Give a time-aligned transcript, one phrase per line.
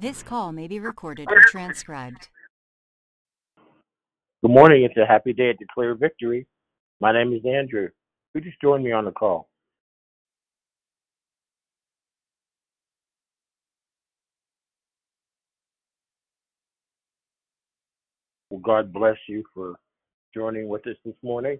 [0.00, 2.30] This call may be recorded or transcribed.
[4.42, 4.82] Good morning.
[4.82, 6.46] It's a happy day at Declare Victory.
[7.02, 7.90] My name is Andrew.
[8.32, 9.50] Who just joined me on the call?
[18.48, 19.74] Well, God bless you for
[20.34, 21.58] joining with us this morning.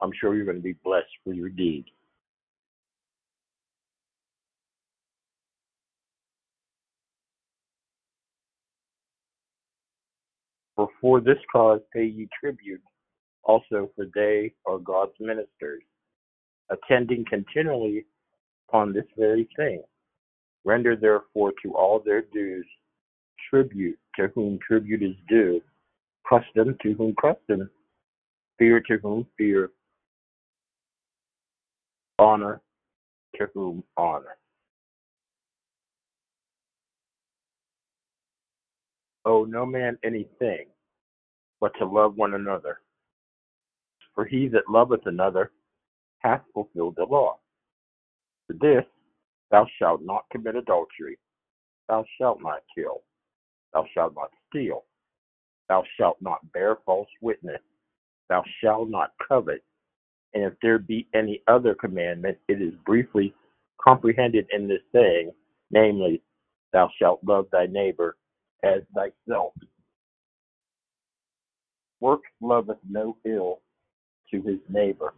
[0.00, 1.84] I'm sure you're going to be blessed for your deed.
[10.80, 12.80] For for this cause pay ye tribute,
[13.42, 15.82] also for they are God's ministers,
[16.70, 18.06] attending continually
[18.66, 19.82] upon this very thing.
[20.64, 22.66] Render therefore to all their dues
[23.50, 25.60] tribute to whom tribute is due,
[26.26, 27.68] custom to whom custom,
[28.58, 29.68] fear to whom fear,
[32.18, 32.62] honor
[33.36, 34.38] to whom honor.
[39.26, 40.68] Owe no man anything
[41.60, 42.80] but to love one another.
[44.14, 45.52] For he that loveth another
[46.18, 47.38] hath fulfilled the law.
[48.46, 48.84] For this,
[49.50, 51.18] thou shalt not commit adultery,
[51.88, 53.02] thou shalt not kill,
[53.72, 54.84] thou shalt not steal,
[55.68, 57.60] thou shalt not bear false witness,
[58.28, 59.62] thou shalt not covet.
[60.34, 63.34] And if there be any other commandment, it is briefly
[63.82, 65.32] comprehended in this saying,
[65.70, 66.22] namely,
[66.72, 68.16] thou shalt love thy neighbor
[68.62, 69.52] as thyself.
[72.00, 73.60] Work loveth no ill
[74.30, 75.12] to his neighbor.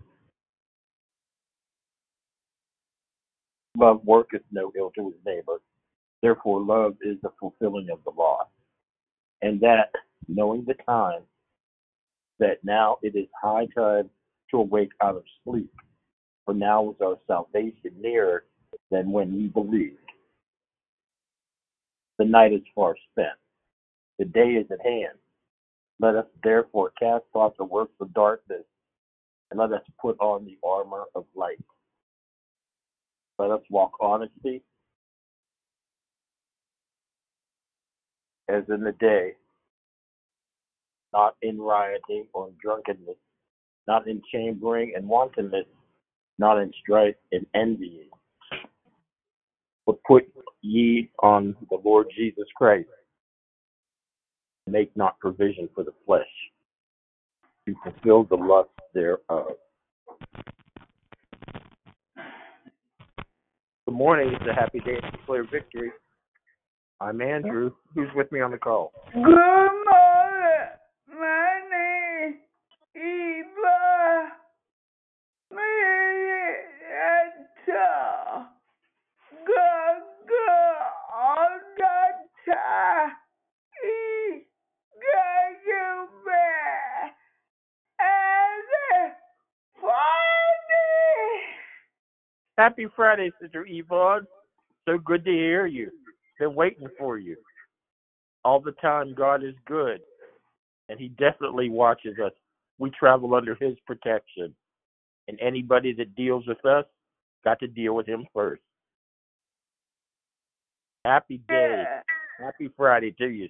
[3.76, 5.60] Love worketh no ill to his neighbor.
[6.22, 8.48] Therefore, love is the fulfilling of the law.
[9.42, 9.90] And that,
[10.28, 11.22] knowing the time,
[12.38, 14.10] that now it is high time
[14.50, 15.72] to awake out of sleep.
[16.44, 18.44] For now is our salvation nearer
[18.90, 19.96] than when we believed.
[22.18, 23.38] The night is far spent.
[24.18, 25.18] The day is at hand.
[26.02, 28.64] Let us therefore cast off the works of darkness
[29.50, 31.62] and let us put on the armor of light.
[33.38, 34.62] Let us walk honesty
[38.48, 39.34] as in the day,
[41.12, 43.16] not in rioting or drunkenness,
[43.86, 45.66] not in chambering and wantonness,
[46.36, 48.10] not in strife and envying.
[49.86, 50.24] But put
[50.62, 52.88] ye on the Lord Jesus Christ.
[54.72, 56.22] Make not provision for the flesh
[57.66, 59.58] to fulfill the lust thereof.
[62.16, 64.32] Good morning.
[64.32, 65.90] It's a happy day to declare victory.
[67.02, 67.72] I'm Andrew.
[67.94, 68.92] Who's with me on the call?
[69.12, 69.82] Good morning.
[71.20, 72.36] My name
[72.94, 74.32] is Eva.
[75.50, 76.78] Marietta.
[79.44, 80.78] Good, good.
[81.14, 83.10] All the time.
[83.82, 84.46] He
[85.02, 87.16] got you back.
[87.98, 89.16] And it's
[89.80, 89.98] Friday.
[92.58, 94.26] Happy Friday, Sister Yvonne.
[94.86, 95.90] So good to hear you.
[96.38, 97.36] Been waiting for you.
[98.44, 100.00] All the time, God is good,
[100.88, 102.32] and He definitely watches us.
[102.78, 104.54] We travel under His protection,
[105.28, 106.84] and anybody that deals with us
[107.44, 108.62] got to deal with Him first.
[111.04, 111.84] Happy day.
[112.40, 113.48] Happy Friday to you.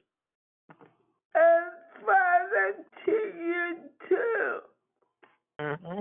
[1.34, 1.72] And
[2.04, 3.76] Father to you
[4.08, 4.58] too.
[5.60, 6.00] hmm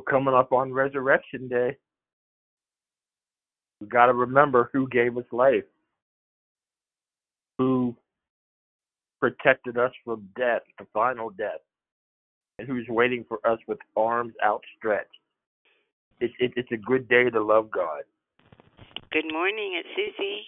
[0.00, 1.76] We're coming up on Resurrection Day.
[3.82, 5.64] We got to remember who gave us life,
[7.58, 7.94] who
[9.20, 11.60] protected us from death, the final death,
[12.58, 15.10] and who's waiting for us with arms outstretched.
[16.20, 18.04] It, it, it's a good day to love God.
[19.12, 20.44] Good morning, it's Susie.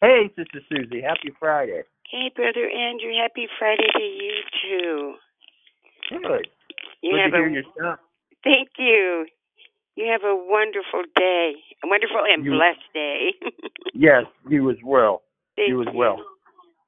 [0.00, 1.82] Hey, Sister Susie, happy Friday.
[2.08, 4.32] Hey, Brother Andrew, happy Friday to you
[4.62, 5.14] too.
[6.10, 6.46] Good.
[7.02, 7.98] You good have to hear your.
[8.44, 9.26] Thank you.
[9.96, 11.52] You have a wonderful day,
[11.84, 13.34] a wonderful and You- blessed day.
[13.94, 15.22] Yes, you as well.
[15.56, 16.16] Thank you as well.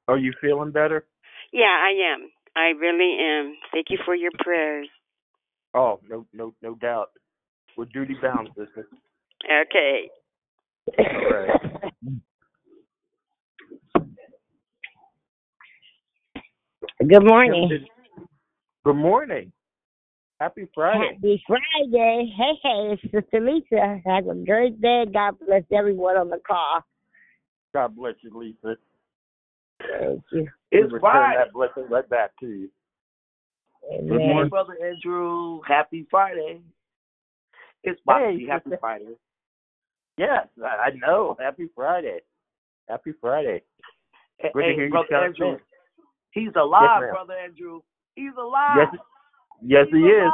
[0.07, 1.05] Are you feeling better?
[1.51, 2.29] Yeah, I am.
[2.55, 3.55] I really am.
[3.71, 4.87] Thank you for your prayers.
[5.75, 7.09] Oh, no, no, no doubt.
[7.77, 8.87] We're duty bound, sister.
[9.45, 10.09] Okay.
[10.97, 11.83] All right.
[17.07, 17.85] Good morning.
[18.85, 19.51] Good morning.
[20.43, 21.13] Happy Friday.
[21.13, 22.33] Happy Friday.
[22.35, 24.01] Hey, hey, it's Sister Lisa.
[24.05, 25.05] Have a great day.
[25.13, 26.81] God bless everyone on the call.
[27.73, 28.75] God bless you, Lisa.
[29.79, 30.49] Thank you.
[30.69, 31.37] It's return Friday.
[31.37, 32.69] that blessing right back to you.
[33.89, 35.61] Good morning, Brother Andrew.
[35.65, 36.59] Happy Friday.
[37.85, 38.39] It's Bobby.
[38.39, 38.79] Hey, Happy sister.
[38.81, 39.15] Friday.
[40.17, 41.37] Yes, I I know.
[41.39, 42.19] Happy Friday.
[42.89, 43.61] Happy Friday.
[44.39, 45.51] Hey, to hear you brother shout Andrew.
[45.53, 45.61] that.
[46.31, 47.11] He's alive, ma'am.
[47.11, 47.79] brother Andrew.
[48.15, 48.89] He's alive.
[48.91, 49.01] Yes,
[49.65, 50.31] yes, he is.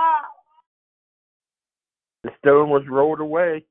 [2.23, 3.65] The stone was rolled away,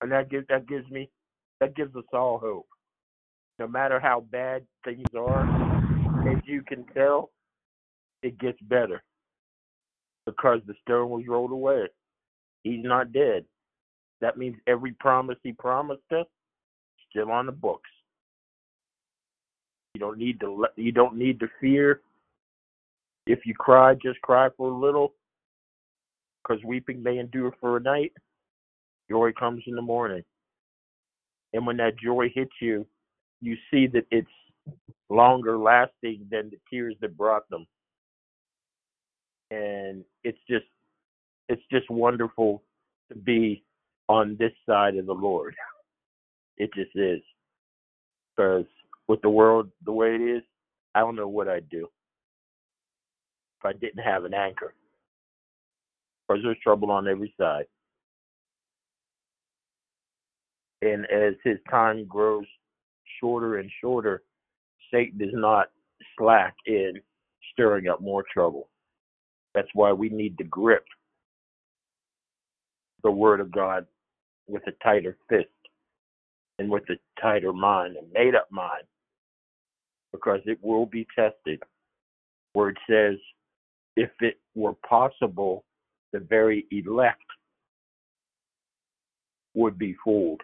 [0.00, 1.08] and that gives that gives me
[1.60, 2.66] that gives us all hope.
[3.58, 5.44] No matter how bad things are,
[6.28, 7.30] as you can tell,
[8.22, 9.02] it gets better
[10.26, 11.86] because the stone was rolled away.
[12.62, 13.44] He's not dead.
[14.20, 16.26] That means every promise he promised us
[17.10, 17.90] still on the books.
[19.94, 22.02] You don't need to let- you don't need to fear.
[23.26, 25.14] If you cry, just cry for a little,
[26.42, 28.12] because weeping may endure for a night.
[29.10, 30.24] Joy comes in the morning,
[31.52, 32.86] and when that joy hits you,
[33.40, 34.30] you see that it's
[35.08, 37.66] longer lasting than the tears that brought them,
[39.50, 40.66] and it's just
[41.48, 42.62] it's just wonderful
[43.08, 43.64] to be
[44.08, 45.54] on this side of the Lord.
[46.58, 47.22] It just is.
[48.36, 48.66] Because
[49.10, 50.42] with the world the way it is,
[50.94, 51.88] I don't know what I'd do
[53.58, 54.72] if I didn't have an anchor.
[56.28, 57.64] Because there's trouble on every side.
[60.82, 62.44] And as his time grows
[63.18, 64.22] shorter and shorter,
[64.94, 65.72] Satan is not
[66.16, 66.92] slack in
[67.52, 68.68] stirring up more trouble.
[69.56, 70.84] That's why we need to grip
[73.02, 73.86] the word of God
[74.46, 75.48] with a tighter fist
[76.60, 78.84] and with a tighter mind, a made up mind,
[80.12, 81.62] because it will be tested.
[82.52, 83.16] Where it says,
[83.96, 85.64] if it were possible,
[86.12, 87.22] the very elect
[89.54, 90.40] would be fooled.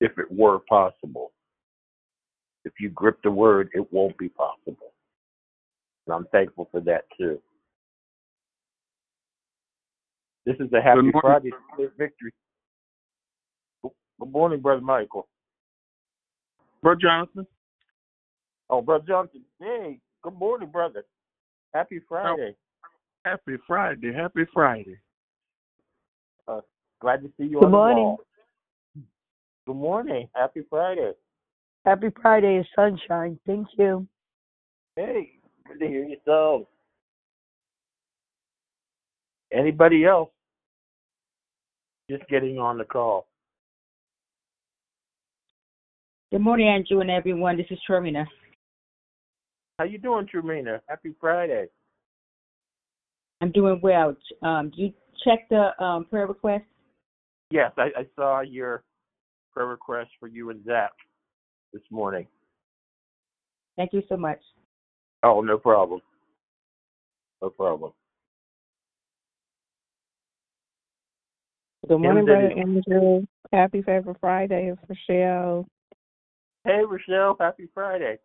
[0.00, 1.32] If it were possible.
[2.64, 4.92] If you grip the word, it won't be possible.
[6.06, 7.40] And I'm thankful for that too.
[10.46, 11.10] This is a happy.
[11.20, 11.50] Friday
[11.96, 12.32] victory.
[13.82, 15.26] Good morning, Brother Michael.
[16.82, 17.46] Bro Jonathan,
[18.70, 19.42] Oh, Brother Johnson.
[19.60, 21.04] Hey, good morning, brother.
[21.74, 22.56] Happy oh, Friday.
[23.24, 24.12] happy Friday.
[24.12, 24.98] Happy Friday.
[26.48, 26.60] Uh,
[27.00, 28.16] glad to see you Good on the morning.
[29.66, 30.28] Good morning.
[30.34, 31.12] Happy Friday.
[31.84, 33.38] Happy Friday is sunshine.
[33.46, 34.06] Thank you.
[34.96, 35.32] Hey,
[35.66, 36.66] good to hear you so.
[39.52, 40.30] Anybody else?
[42.10, 43.26] Just getting on the call.
[46.30, 47.56] Good morning, Andrew and everyone.
[47.56, 48.26] This is Termina.
[49.78, 50.80] How you doing, Trumina?
[50.88, 51.66] Happy Friday.
[53.40, 54.14] I'm doing well.
[54.42, 54.92] Um, you
[55.24, 56.64] check the um, prayer request?
[57.50, 58.84] Yes, I, I saw your
[59.52, 60.92] prayer request for you and Zach
[61.72, 62.26] this morning.
[63.76, 64.38] Thank you so much.
[65.24, 66.00] Oh, no problem.
[67.42, 67.92] No problem.
[71.88, 73.26] Good morning, Brother Andrew.
[73.52, 74.72] Happy Favorite Friday.
[74.72, 75.66] It's Rochelle.
[76.64, 77.36] Hey, Rochelle.
[77.38, 78.18] Happy Friday.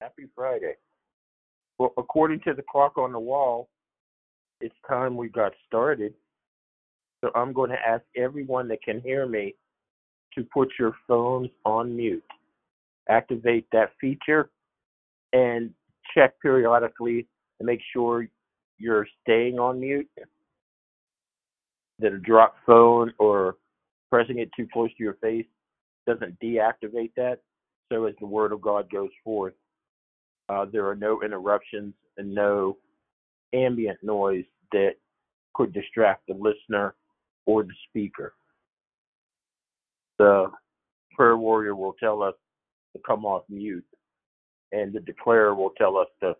[0.00, 0.74] Happy Friday.
[1.78, 3.68] Well, according to the clock on the wall,
[4.60, 6.14] it's time we got started.
[7.22, 9.54] So I'm going to ask everyone that can hear me
[10.34, 12.24] to put your phones on mute.
[13.10, 14.50] Activate that feature
[15.32, 15.70] and
[16.14, 17.26] check periodically
[17.58, 18.26] to make sure
[18.78, 20.08] you're staying on mute.
[21.98, 23.56] That a drop phone or
[24.10, 25.46] pressing it too close to your face
[26.06, 27.40] doesn't deactivate that.
[27.92, 29.52] So as the word of God goes forth,
[30.50, 32.76] uh, there are no interruptions and no
[33.54, 34.94] ambient noise that
[35.54, 36.94] could distract the listener
[37.46, 38.34] or the speaker.
[40.18, 40.50] The
[41.16, 42.34] prayer warrior will tell us
[42.94, 43.84] to come off mute,
[44.72, 46.34] and the declarer will tell us to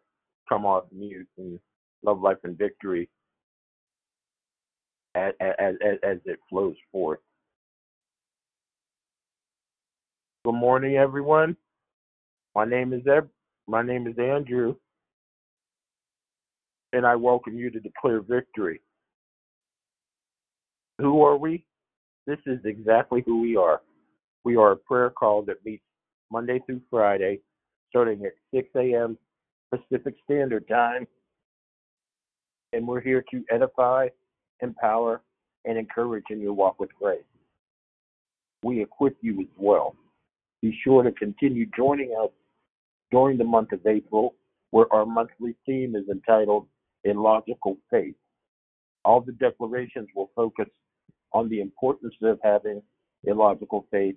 [0.49, 1.61] come off mute and
[2.02, 3.09] love, life, and victory
[5.14, 7.21] as, as, as, it flows forth.
[10.45, 11.57] Good morning, everyone.
[12.55, 13.29] My name is Eb-
[13.70, 14.74] my name is Andrew,
[16.92, 18.80] and I welcome you to declare victory.
[20.98, 21.64] Who are we?
[22.26, 23.80] This is exactly who we are.
[24.42, 25.84] We are a prayer call that meets
[26.32, 27.38] Monday through Friday,
[27.90, 29.16] starting at 6 a.m.
[29.72, 31.06] Pacific Standard Time.
[32.72, 34.08] And we're here to edify,
[34.62, 35.22] empower,
[35.64, 37.22] and encourage in your walk with grace.
[38.64, 39.94] We equip you as well.
[40.60, 42.30] Be sure to continue joining us
[43.11, 44.35] during the month of April,
[44.71, 46.67] where our monthly theme is entitled
[47.07, 48.14] A Logical Faith.
[49.05, 50.69] All the declarations will focus
[51.33, 52.83] on the importance of having
[53.29, 54.17] a logical faith,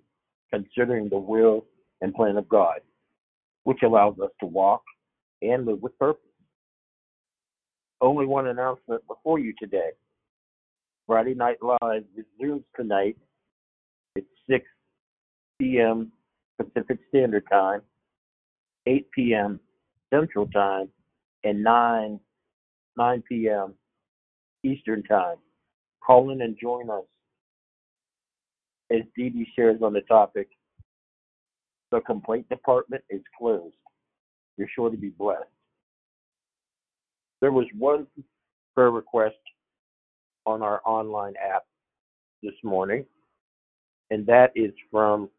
[0.52, 1.66] considering the will
[2.02, 2.80] and plan of God,
[3.64, 4.84] which allows us to walk
[5.42, 6.22] and live with purpose.
[8.02, 9.92] only one announcement before you today.
[11.08, 13.18] Friday Night Live resumes tonight
[14.18, 14.66] at 6
[15.60, 16.12] p.m.
[16.62, 17.82] Pacific Standard Time,
[18.86, 19.60] 8 p.m.
[20.14, 20.90] Central Time,
[21.44, 22.20] and 9
[22.96, 23.74] 9 p.m.
[24.64, 25.38] Eastern Time.
[26.06, 27.04] Call in and join us
[28.92, 30.50] as Dee Dee shares on the topic.
[31.92, 33.76] The complaint department is closed.
[34.58, 35.46] You're sure to be blessed.
[37.42, 38.08] There was one
[38.76, 39.36] prayer request
[40.46, 41.64] on our online app
[42.42, 43.06] this morning,
[44.12, 45.30] and that is from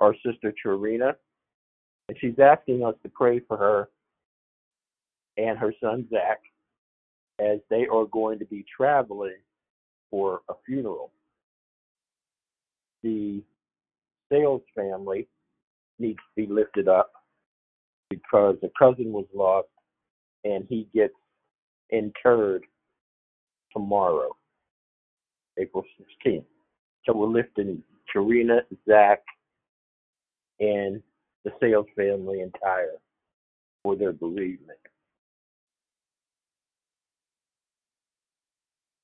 [0.00, 1.14] our sister Charina,
[2.10, 3.88] and she's asking us to pray for her
[5.36, 6.40] and her son Zach
[7.38, 9.36] as they are going to be traveling
[10.10, 11.12] for a funeral.
[13.04, 13.40] The
[14.28, 15.28] sales family
[16.00, 17.12] needs to be lifted up
[18.10, 19.68] because a cousin was lost
[20.42, 21.14] and he gets
[21.92, 22.64] interred
[23.72, 24.36] tomorrow,
[25.60, 25.84] April
[26.26, 26.42] 16th.
[27.06, 29.22] So we're lifting Karina, Zach,
[30.58, 31.00] and
[31.44, 32.96] the sales family entire
[33.82, 34.78] for their bereavement.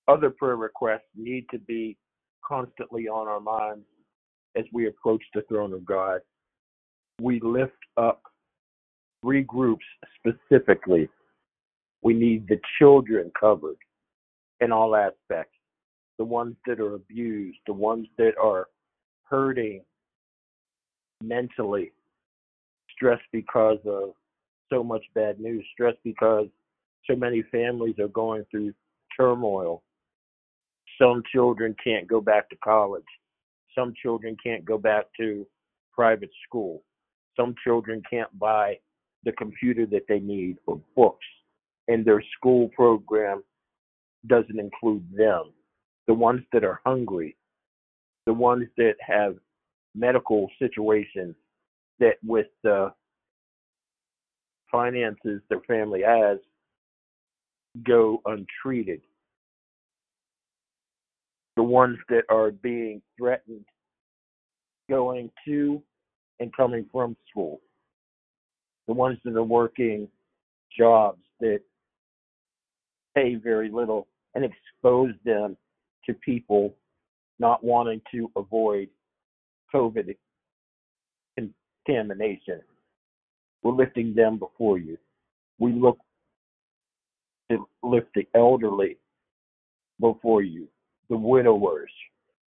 [0.09, 1.97] Other prayer requests need to be
[2.47, 3.85] constantly on our minds
[4.57, 6.21] as we approach the throne of God.
[7.21, 8.23] We lift up
[9.23, 9.85] three groups
[10.19, 11.09] specifically.
[12.03, 13.79] We need the children covered
[14.61, 15.57] in all aspects
[16.19, 18.69] the ones that are abused, the ones that are
[19.25, 19.83] hurting
[21.23, 21.93] mentally,
[22.97, 24.11] stressed because of
[24.73, 26.47] so much bad news, stressed because
[27.09, 28.73] so many families are going through
[29.17, 29.83] turmoil.
[31.01, 33.05] Some children can't go back to college.
[33.77, 35.47] Some children can't go back to
[35.93, 36.83] private school.
[37.39, 38.79] Some children can't buy
[39.25, 41.27] the computer that they need or books.
[41.89, 43.43] And their school program
[44.27, 45.53] doesn't include them.
[46.07, 47.37] The ones that are hungry,
[48.27, 49.37] the ones that have
[49.95, 51.35] medical situations
[52.01, 52.93] that with the
[54.71, 56.39] finances their family has
[57.87, 59.01] go untreated.
[61.57, 63.65] The ones that are being threatened
[64.89, 65.83] going to
[66.41, 67.61] and coming from school.
[68.87, 70.09] The ones that are working
[70.77, 71.61] jobs that
[73.15, 75.57] pay very little and expose them
[76.05, 76.75] to people
[77.39, 78.89] not wanting to avoid
[79.75, 80.15] COVID
[81.87, 82.61] contamination.
[83.63, 84.99] We're lifting them before you.
[85.59, 85.99] We look
[87.51, 88.99] to lift the elderly
[90.01, 90.69] before you,
[91.09, 91.91] the widowers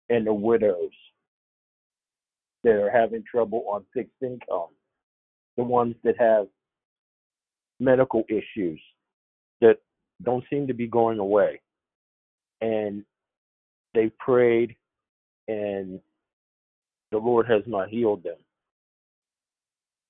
[0.09, 0.91] and the widows
[2.63, 4.69] that are having trouble on fixed income,
[5.57, 6.47] the ones that have
[7.79, 8.79] medical issues
[9.61, 9.77] that
[10.23, 11.59] don't seem to be going away.
[12.61, 13.03] And
[13.95, 14.75] they prayed
[15.47, 15.99] and
[17.11, 18.37] the Lord has not healed them.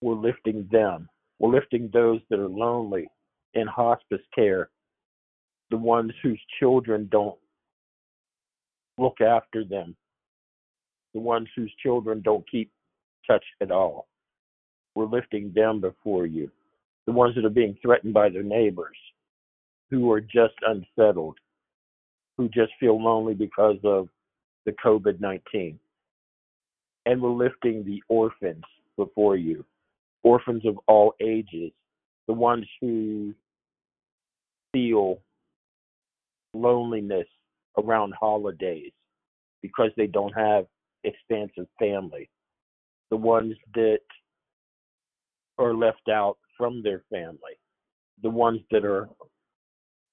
[0.01, 1.09] We're lifting them.
[1.39, 3.07] We're lifting those that are lonely
[3.53, 4.69] in hospice care,
[5.69, 7.37] the ones whose children don't
[8.97, 9.95] look after them,
[11.13, 12.71] the ones whose children don't keep
[13.29, 14.07] touch at all.
[14.95, 16.51] We're lifting them before you.
[17.07, 18.97] The ones that are being threatened by their neighbors,
[19.89, 21.37] who are just unsettled,
[22.37, 24.07] who just feel lonely because of
[24.65, 25.79] the COVID 19.
[27.05, 28.63] And we're lifting the orphans
[28.95, 29.65] before you,
[30.23, 31.71] orphans of all ages,
[32.27, 33.33] the ones who
[34.73, 35.21] feel
[36.53, 37.27] loneliness
[37.77, 38.91] around holidays
[39.61, 40.65] because they don't have
[41.03, 42.29] expansive family,
[43.09, 43.99] the ones that
[45.57, 47.57] are left out from their family,
[48.21, 49.09] the ones that are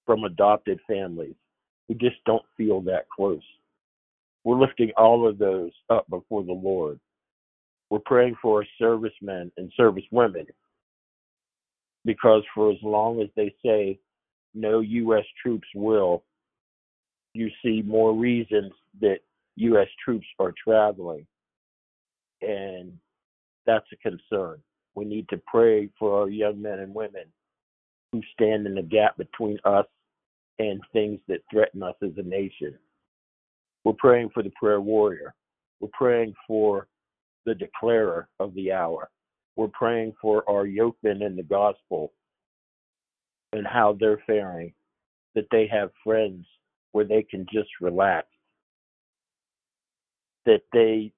[0.07, 1.35] from adopted families
[1.88, 3.43] who just don't feel that close.
[4.45, 6.99] We're lifting all of those up before the Lord.
[7.90, 10.47] We're praying for our servicemen and servicewomen
[12.04, 13.99] because for as long as they say
[14.54, 15.25] no U.S.
[15.42, 16.23] troops will,
[17.35, 19.18] you see more reasons that
[19.57, 19.88] U.S.
[20.04, 21.26] troops are traveling.
[22.42, 22.92] And
[23.66, 24.62] that's a concern.
[24.95, 27.25] We need to pray for our young men and women
[28.12, 29.87] who stand in the gap between us
[30.59, 32.75] and things that threaten us as a nation.
[33.85, 35.35] We're praying for the prayer warrior.
[35.80, 36.88] We're praying for
[37.49, 39.09] the declarer of the hour.
[39.57, 42.12] We're praying for our yokemen in the gospel
[43.55, 44.75] and how they're faring,
[45.35, 46.47] that they have friends
[46.93, 48.26] where they can just relax,
[50.45, 51.11] that they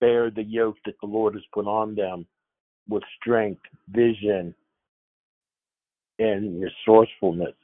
[0.00, 2.24] bear the yoke that the Lord has put on them
[2.88, 4.54] with strength, vision,
[6.20, 7.56] and resourcefulness.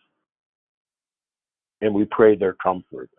[1.82, 3.10] And we pray their comfort.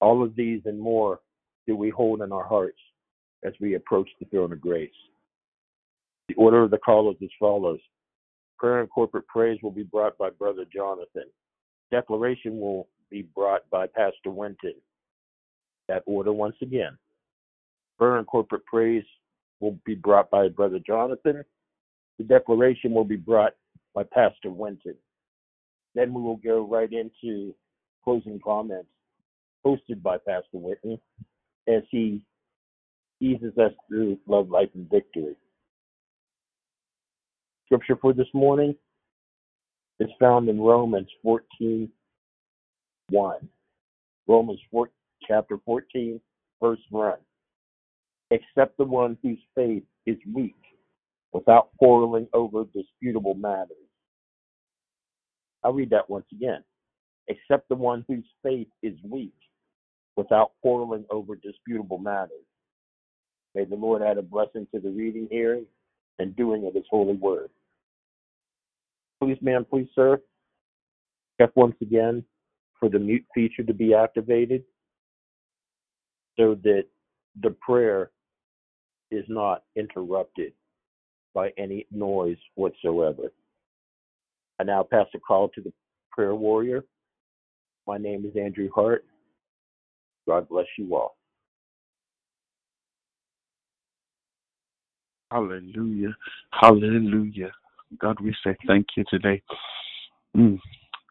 [0.00, 1.20] All of these and more
[1.68, 2.78] do we hold in our hearts
[3.46, 4.90] as we approach the throne of grace.
[6.28, 7.80] The order of the call is as follows
[8.58, 11.24] Prayer and corporate praise will be brought by Brother Jonathan.
[11.90, 14.74] Declaration will be brought by Pastor Winton.
[15.88, 16.96] That order once again.
[17.98, 19.04] Prayer and corporate praise
[19.60, 21.44] will be brought by Brother Jonathan.
[22.18, 23.54] The declaration will be brought
[23.94, 24.94] by Pastor Winton.
[25.94, 27.54] Then we will go right into
[28.04, 28.88] closing comments
[29.66, 30.98] hosted by Pastor Winton
[31.68, 32.22] as he
[33.20, 35.36] eases us through love, life, and victory.
[37.66, 38.74] Scripture for this morning
[39.98, 41.90] is found in Romans 14
[43.10, 43.48] 1.
[44.26, 44.90] Romans 4,
[45.26, 46.20] chapter 14,
[46.60, 47.14] verse 1.
[48.30, 50.56] Except the one whose faith is weak,
[51.32, 53.76] without quarreling over disputable matters.
[55.62, 56.62] I'll read that once again.
[57.28, 59.34] Except the one whose faith is weak,
[60.16, 62.44] without quarreling over disputable matters.
[63.56, 65.64] May the Lord add a blessing to the reading, hearing,
[66.18, 67.48] and doing of his holy word.
[69.18, 70.20] Please, ma'am, please, sir,
[71.40, 72.22] check once again
[72.78, 74.62] for the mute feature to be activated
[76.38, 76.82] so that
[77.42, 78.10] the prayer
[79.10, 80.52] is not interrupted
[81.32, 83.32] by any noise whatsoever.
[84.60, 85.72] I now pass the call to the
[86.10, 86.84] prayer warrior.
[87.86, 89.06] My name is Andrew Hart.
[90.28, 91.16] God bless you all.
[95.30, 96.14] Hallelujah.
[96.52, 97.50] Hallelujah.
[97.98, 99.42] God, we say thank you today.
[100.36, 100.58] Mm.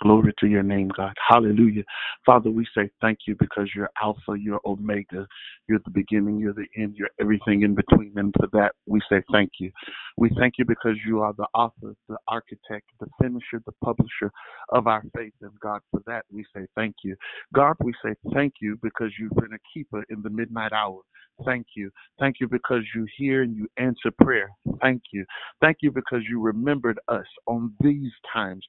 [0.01, 1.13] Glory to your name, God.
[1.27, 1.83] Hallelujah.
[2.25, 5.25] Father, we say thank you because you're Alpha, you're Omega,
[5.67, 8.11] you're the beginning, you're the end, you're everything in between.
[8.17, 9.71] And for that, we say thank you.
[10.17, 14.31] We thank you because you are the author, the architect, the finisher, the publisher
[14.69, 15.33] of our faith.
[15.41, 17.15] And God, for that, we say thank you.
[17.53, 20.99] God, we say thank you because you've been a keeper in the midnight hour.
[21.43, 21.91] Thank you.
[22.19, 24.49] Thank you because you hear and you answer prayer.
[24.81, 25.25] Thank you.
[25.61, 28.65] Thank you because you remembered us on these times.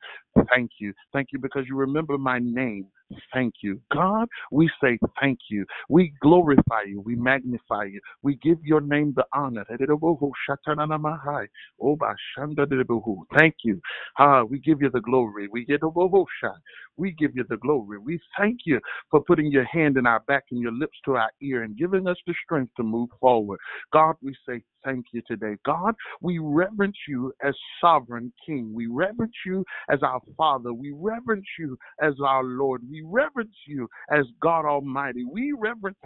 [0.53, 0.93] Thank you.
[1.13, 2.87] Thank you because you remember my name.
[3.33, 3.81] Thank you.
[3.93, 5.67] God, we say thank you.
[5.89, 7.01] We glorify you.
[7.03, 8.01] We magnify you.
[8.23, 9.65] We give your name the honor.
[13.39, 13.81] Thank you.
[14.19, 15.49] Ah, we give you the glory.
[15.53, 15.67] We
[16.97, 17.99] we give you the glory.
[17.99, 21.31] We thank you for putting your hand in our back and your lips to our
[21.43, 23.61] ear and giving us the strength to move forward.
[23.93, 25.57] God, we say thank you today.
[25.65, 28.73] God, we reverence you as sovereign king.
[28.73, 30.73] We reverence you as our father.
[30.73, 32.83] We reverence you as our Lord.
[32.91, 35.25] We reverence you as God Almighty.
[35.25, 35.99] We reverence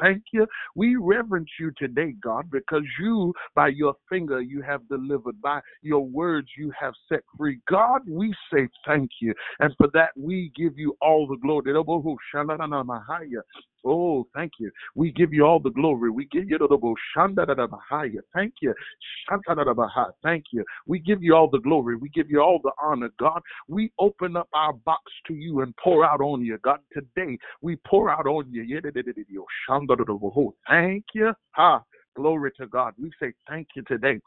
[0.00, 0.46] Thank you.
[0.74, 5.40] We reverence you today, God, because you, by your finger, you have delivered.
[5.40, 7.60] By your words, you have set free.
[7.68, 9.34] God, we say thank you.
[9.60, 11.72] And for that, we give you all the glory.
[13.84, 14.70] Oh, thank you.
[14.94, 16.10] We give you all the glory.
[16.10, 16.68] We give you the
[18.34, 18.74] Thank you.
[20.22, 20.64] Thank you.
[20.86, 21.96] We give you all the glory.
[21.96, 23.40] We give you all the honor, God.
[23.68, 26.80] We open up our box to you and pour out on you, God.
[26.92, 28.80] Today, we pour out on you.
[30.36, 31.32] Oh, thank you.
[31.52, 31.82] Ha.
[32.16, 32.94] Glory to God.
[33.00, 34.20] We say thank you today.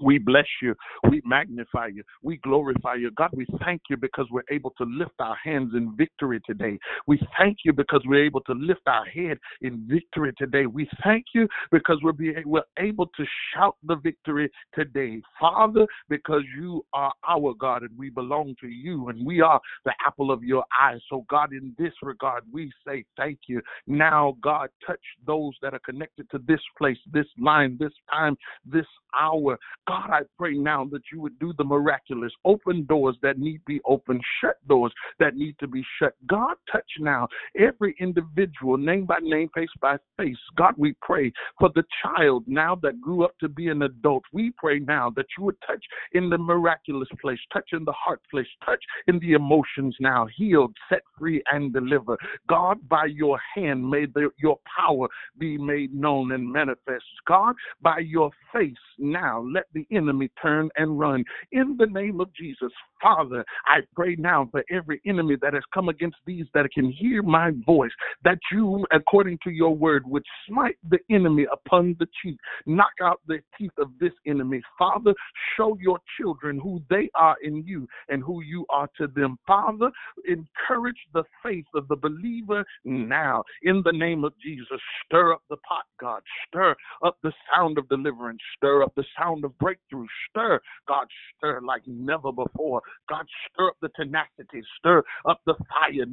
[0.00, 0.74] We bless you.
[1.10, 2.02] We magnify you.
[2.22, 3.10] We glorify you.
[3.12, 6.78] God, we thank you because we're able to lift our hands in victory today.
[7.06, 10.66] We thank you because we're able to lift our head in victory today.
[10.66, 15.20] We thank you because we're, being, we're able to shout the victory today.
[15.40, 19.92] Father, because you are our God and we belong to you and we are the
[20.06, 20.98] apple of your eye.
[21.10, 23.60] So, God, in this regard, we say thank you.
[23.86, 28.86] Now, God, touch those that are connected to this place, this line, this time, this
[29.18, 29.58] hour.
[29.88, 32.30] God, I pray now that you would do the miraculous.
[32.44, 36.12] Open doors that need be opened, shut doors that need to be shut.
[36.28, 37.26] God, touch now
[37.58, 40.36] every individual, name by name, face by face.
[40.58, 44.24] God, we pray for the child now that grew up to be an adult.
[44.30, 48.20] We pray now that you would touch in the miraculous place, touch in the heart
[48.30, 52.18] place, touch in the emotions now, healed, set free, and deliver.
[52.46, 57.04] God, by your hand, may the, your power be made known and manifest.
[57.26, 61.24] God, by your face now, let the the enemy turn and run.
[61.52, 65.88] In the name of Jesus, Father, I pray now for every enemy that has come
[65.88, 67.92] against these that can hear my voice,
[68.24, 73.20] that you, according to your word, would smite the enemy upon the cheek, knock out
[73.26, 74.60] the teeth of this enemy.
[74.78, 75.14] Father,
[75.56, 79.38] show your children who they are in you and who you are to them.
[79.46, 79.90] Father,
[80.26, 83.44] encourage the faith of the believer now.
[83.62, 86.22] In the name of Jesus, stir up the pot, God.
[86.48, 88.40] Stir up the sound of deliverance.
[88.56, 90.06] Stir up the sound of breakthrough breakthrough.
[90.30, 92.80] Stir, God, stir like never before.
[93.08, 96.04] God, stir up the tenacity, stir up the fire.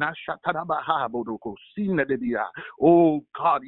[2.82, 3.62] Oh God,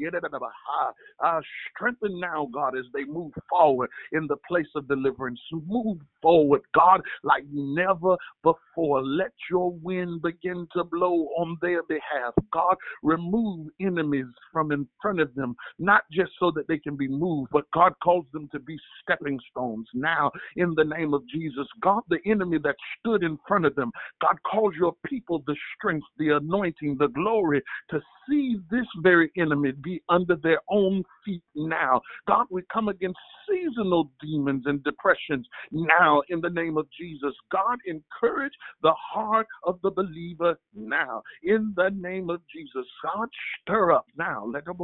[1.23, 1.41] uh,
[1.73, 5.39] strengthen now, God, as they move forward in the place of deliverance.
[5.51, 9.03] Move forward, God, like never before.
[9.03, 12.33] Let your wind begin to blow on their behalf.
[12.51, 17.07] God, remove enemies from in front of them, not just so that they can be
[17.07, 19.66] moved, but God calls them to be stepping stones.
[19.93, 23.91] Now, in the name of Jesus, God, the enemy that stood in front of them,
[24.21, 29.71] God calls your people the strength, the anointing, the glory to see this very enemy
[29.83, 32.01] be under their own feet now.
[32.27, 33.17] God, we come against
[33.49, 37.33] seasonal demons and depressions now in the name of Jesus.
[37.51, 42.85] God, encourage the heart of the believer now in the name of Jesus.
[43.03, 43.27] God,
[43.61, 44.45] stir up now.
[44.45, 44.77] Let them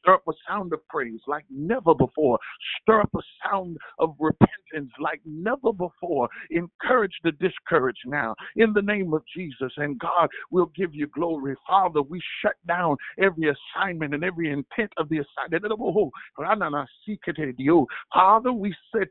[0.00, 2.38] stir up a sound of praise like never before.
[2.82, 3.59] Stir up a sound
[3.98, 4.59] of repentance
[5.00, 6.28] like never before.
[6.50, 9.72] Encourage the discouraged now in the name of Jesus.
[9.76, 11.54] And God will give you glory.
[11.66, 15.64] Father, we shut down every assignment and every intent of the assignment.
[18.12, 19.06] Father, we said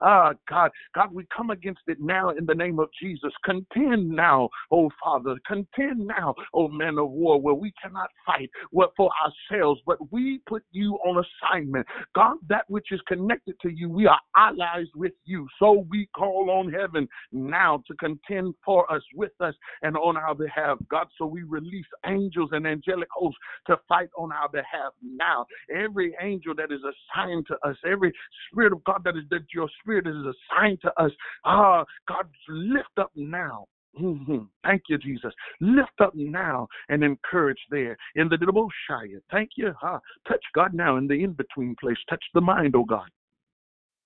[0.00, 3.32] ah God, God, we come against it now in the name of Jesus.
[3.44, 8.90] Contend now, oh Father, contend now, oh man of war, where we cannot fight what
[8.96, 11.86] for ourselves, but we put you on assignment.
[12.14, 15.46] God, that which is connected to you, we are allies with you.
[15.58, 20.34] So we call on heaven now to contend for us, with us, and on our
[20.34, 20.78] behalf.
[20.90, 25.44] God, so we release angels and angelic hosts to fight on our behalf now.
[25.74, 28.10] Every angel that is assigned to us, every
[28.50, 31.12] spirit of God that is that your spirit is assigned to us,
[31.44, 33.66] ah, God, lift up now.
[33.98, 34.48] Mhm.
[34.62, 35.34] Thank you, Jesus.
[35.60, 39.20] Lift up now and encourage there in the Shire.
[39.30, 39.74] Thank you.
[39.78, 39.98] Huh?
[40.26, 41.98] Touch God now in the in between place.
[42.08, 43.10] Touch the mind, oh God.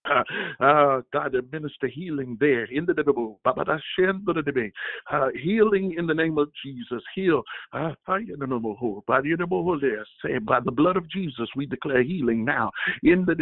[0.04, 0.22] Uh,
[1.12, 2.94] God, administer healing there in the.
[5.10, 7.02] Uh, healing in the name of Jesus.
[7.14, 7.42] Heal.
[7.72, 8.20] Uh, by
[10.64, 12.70] the blood of Jesus, we declare healing now
[13.02, 13.34] in the.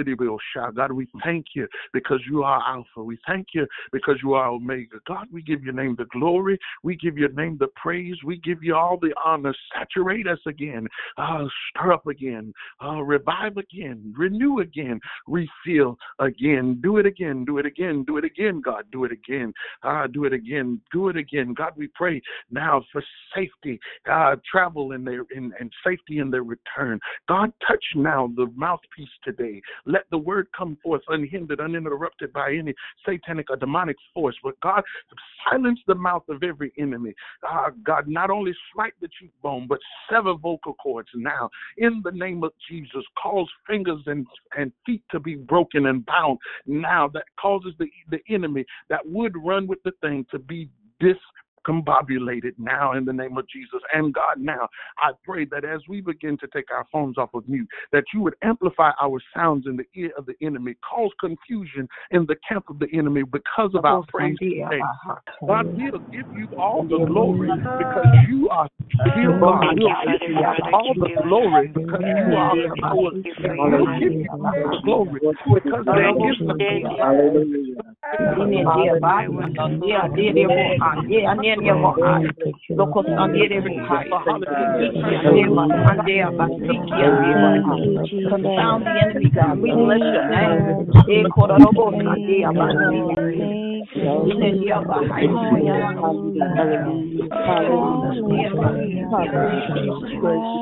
[0.75, 3.03] God, we thank you because you are Alpha.
[3.03, 4.99] We thank you because you are Omega.
[5.07, 6.59] God, we give your name the glory.
[6.83, 8.17] We give your name the praise.
[8.25, 9.55] We give you all the honor.
[9.77, 10.87] Saturate us again.
[11.17, 12.53] Uh, stir up again.
[12.83, 14.15] Uh, revive again.
[14.17, 15.01] Renew again.
[15.27, 16.81] Refill again again.
[16.83, 17.45] Do it again.
[17.45, 18.05] Do it again.
[18.05, 18.85] Do it again, God.
[18.93, 19.53] Do it again.
[19.83, 20.81] Ah, do it again.
[20.93, 21.55] Do it again.
[21.55, 23.03] God, we pray now for
[23.35, 27.01] safety, God, travel in their in, and safety in their return.
[27.29, 29.61] God, touch now the mouthpiece today.
[29.87, 32.75] Let the word come forth unhindered, uninterrupted by any
[33.07, 34.37] satanic or demonic force.
[34.43, 34.83] But God,
[35.51, 37.15] silence the mouth of every enemy.
[37.45, 39.79] Ah, God, not only smite the cheekbone, but
[40.11, 41.49] sever vocal cords now.
[41.79, 46.39] In the name of Jesus, cause fingers and, and feet to be broken and bound
[46.67, 50.69] now that causes the, the enemy that would run with the thing to be
[51.01, 51.17] dis
[51.67, 53.81] combobulated now in the name of Jesus.
[53.93, 54.69] And God, now.
[54.99, 58.21] I pray that as we begin to take our phones off of mute, that you
[58.21, 62.65] would amplify our sounds in the ear of the enemy, cause confusion in the camp
[62.69, 64.81] of the enemy because of our praise today.
[65.47, 68.69] God, we'll give you all the glory because you are
[69.11, 69.75] still God.
[69.77, 70.37] We'll give you
[70.73, 72.55] all the glory because you are
[72.93, 73.15] Lord.
[73.55, 75.21] We'll give you all the glory
[75.55, 76.55] because there is the
[81.53, 82.25] Kenya Mohai,
[82.81, 84.09] Loko Sandiere Rihai,
[85.37, 87.09] Yema Sandea Basikia
[88.31, 89.61] Confound the enemy, God.
[89.61, 90.89] We bless your name.
[91.13, 93.53] E Kororobo Sandia Basikia.
[94.33, 95.29] Inendia Bahai.
[97.45, 98.09] I love you,
[99.77, 100.53] Father.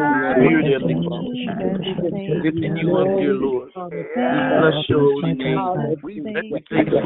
[2.44, 3.06] Lifting you up,
[3.40, 3.70] Lord.
[3.76, 5.59] We bless your name.
[6.02, 7.04] We thank you, God.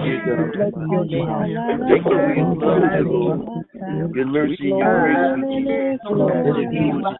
[1.89, 3.41] Thank you for your love, Lord.
[4.15, 5.37] Your mercy, your
[7.05, 7.20] grace,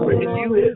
[0.05, 0.76] praise you.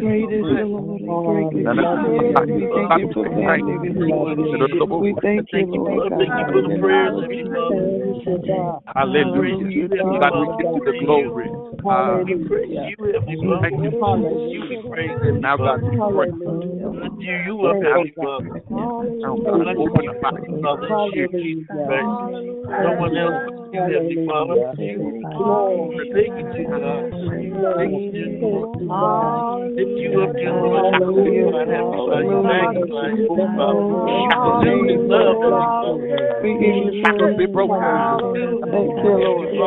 [0.00, 2.56] Great is the Lord and greatly to be praised.
[2.56, 4.50] We thank you for family this morning.
[5.00, 7.42] We thank you, Lord Thank you for the prayers that we
[8.94, 9.88] Hallelujah.
[10.20, 11.48] God, we give you the glory.
[13.82, 14.28] You, Heavenly Father.
[14.28, 14.60] thank you.
[14.60, 16.30] You we praise Heavenly Now, God, we pray.
[16.30, 18.62] Lift you, you up, Heavenly Father.
[18.70, 21.10] Now, God, open the Father, Bible.
[21.14, 22.04] here, Jesus Christ.
[22.70, 24.72] No one else but you, Heavenly Father.
[24.76, 24.96] Thank
[26.58, 27.10] you, God.
[27.76, 28.80] Thank you, Lord.
[29.76, 30.98] Lift you up, dear Lord.
[30.98, 32.24] Glorify, Heavenly oh, Father.
[32.24, 33.80] You magnify, Heavenly Father.
[33.80, 36.30] You love, Heavenly Father.
[36.42, 37.76] We you Shackles be broken.
[37.80, 38.88] You,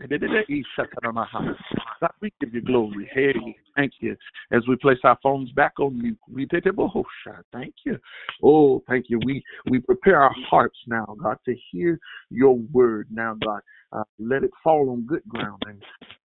[2.00, 3.10] God, we give you glory.
[3.12, 3.34] Hey,
[3.74, 4.16] thank you.
[4.52, 6.46] As we place our phones back on mute, we.
[6.78, 7.04] Oh,
[7.52, 7.98] Thank you.
[8.42, 9.20] Oh, thank you.
[9.24, 11.98] We we prepare our hearts now, God, to hear
[12.30, 13.08] your word.
[13.10, 13.60] Now, God,
[13.92, 15.82] uh, let it fall on good ground and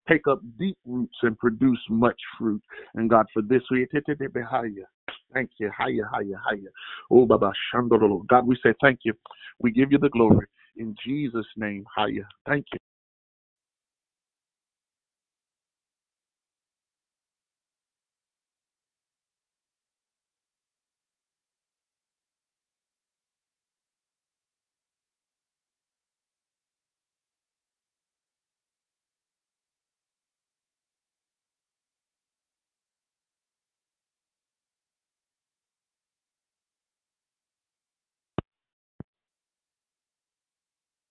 [0.07, 2.62] take up deep roots and produce much fruit.
[2.95, 4.85] And God, for this we you.
[5.33, 5.71] Thank you.
[5.77, 6.71] Higher, higher, higher.
[7.12, 8.25] Oh, Baba Shandolo.
[8.27, 9.13] God, we say thank you.
[9.59, 10.47] We give you the glory.
[10.77, 12.27] In Jesus' name, higher.
[12.47, 12.79] Thank you.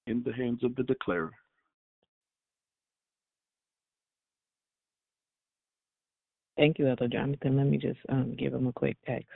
[0.09, 1.33] In the hands of the declarer.
[6.57, 7.57] Thank you, Elder Jonathan.
[7.57, 9.29] Let me just um, give him a quick text.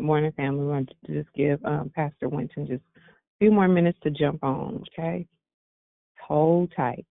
[0.00, 0.60] Morning, family.
[0.60, 3.00] We want to just give um, Pastor Winton just a
[3.40, 5.26] few more minutes to jump on, okay?
[6.20, 7.06] Hold tight.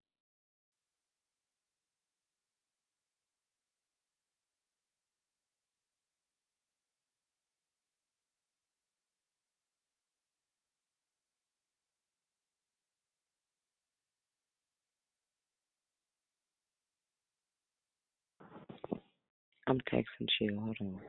[19.67, 20.59] I'm texting you.
[20.59, 21.01] Hold on.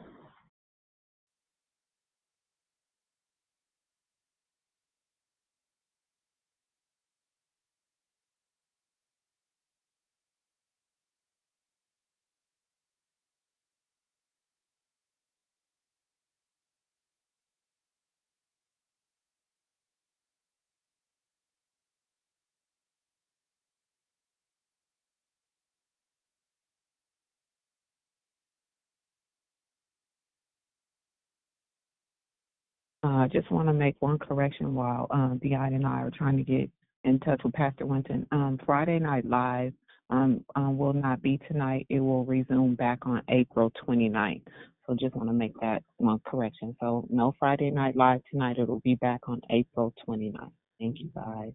[33.09, 36.43] Uh, I just want to make one correction while um, and I are trying to
[36.43, 36.69] get
[37.05, 38.27] in touch with Pastor Winton.
[38.33, 39.73] Um, Friday Night Live
[40.11, 41.87] um, um, will not be tonight.
[41.89, 44.43] It will resume back on April 29th.
[44.87, 46.77] So just want to make that one correction.
[46.81, 48.59] So no Friday Night Live tonight.
[48.59, 50.51] It will be back on April 29th.
[50.79, 51.53] Thank you, guys.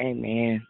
[0.00, 0.62] Amen.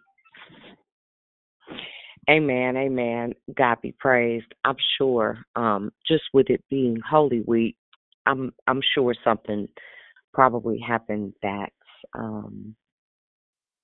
[2.31, 2.77] Amen.
[2.77, 3.35] Amen.
[3.57, 4.47] God be praised.
[4.65, 7.77] I'm sure, um, just with it being Holy Week,
[8.27, 9.69] I'm I'm sure something
[10.33, 11.71] probably happened that
[12.15, 12.75] um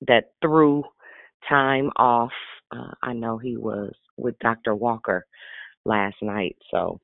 [0.06, 0.84] that threw
[1.48, 2.32] time off.
[2.70, 4.74] Uh, I know he was with Dr.
[4.74, 5.26] Walker
[5.84, 7.00] last night, so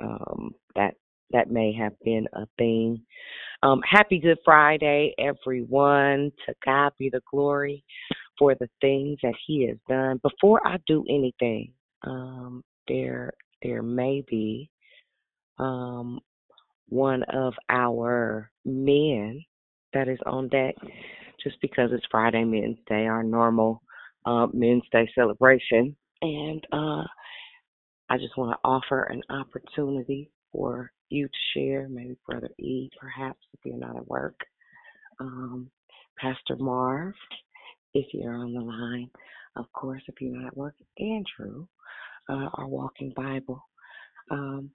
[0.00, 0.94] um that
[1.32, 3.00] that may have been a thing.
[3.62, 6.30] Um, happy Good Friday, everyone.
[6.46, 7.84] To God be the glory
[8.38, 10.20] for the things that He has done.
[10.22, 11.72] Before I do anything,
[12.02, 14.70] um, there there may be
[15.58, 16.20] um,
[16.88, 19.42] one of our men
[19.92, 20.74] that is on deck,
[21.42, 23.82] just because it's Friday Men's Day, our normal
[24.26, 27.04] uh, Men's Day celebration, and uh,
[28.08, 33.40] I just want to offer an opportunity for you to share, maybe Brother E, perhaps,
[33.52, 34.38] if you're not at work.
[35.20, 35.70] Um,
[36.18, 37.14] Pastor Marv,
[37.94, 39.10] if you're on the line.
[39.56, 41.66] Of course, if you're not at work, Andrew,
[42.28, 43.62] uh, our Walking Bible.
[44.30, 44.70] Um,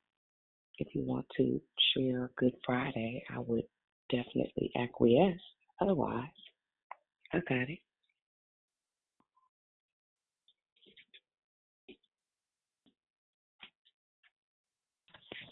[0.79, 1.61] if you want to
[1.95, 3.65] share Good Friday, I would
[4.09, 5.39] definitely acquiesce.
[5.79, 6.25] Otherwise,
[7.33, 7.79] I got it.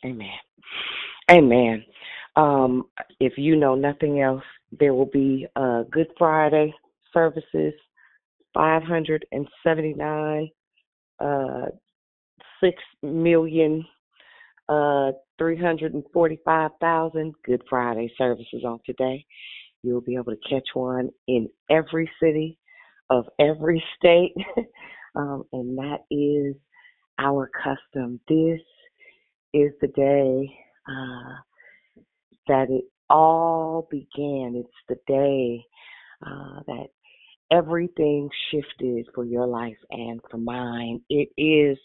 [0.06, 0.30] Amen.
[1.30, 1.86] Amen.
[2.36, 2.86] Um,
[3.20, 6.74] if you know nothing else, there will be uh, Good Friday
[7.14, 7.74] services,
[8.54, 10.50] 579,
[11.20, 11.66] uh,
[12.62, 13.86] 6 million,
[14.68, 19.26] uh, 345,000 Good Friday services on today.
[19.84, 22.58] You'll be able to catch one in every city
[23.10, 24.34] of every state,
[25.16, 26.56] um, and that is
[27.18, 28.20] our custom.
[28.28, 28.60] This
[29.54, 30.52] is the day
[30.88, 31.36] uh,
[32.48, 34.56] that it all began.
[34.56, 35.64] It's the day
[36.26, 36.88] uh, that
[37.52, 41.02] everything shifted for your life and for mine.
[41.10, 41.78] It is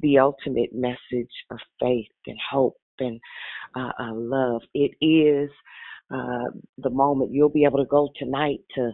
[0.00, 3.20] the ultimate message of faith and hope and
[3.76, 4.62] uh, uh, love.
[4.74, 5.50] It is
[6.12, 8.92] uh, the moment you'll be able to go tonight to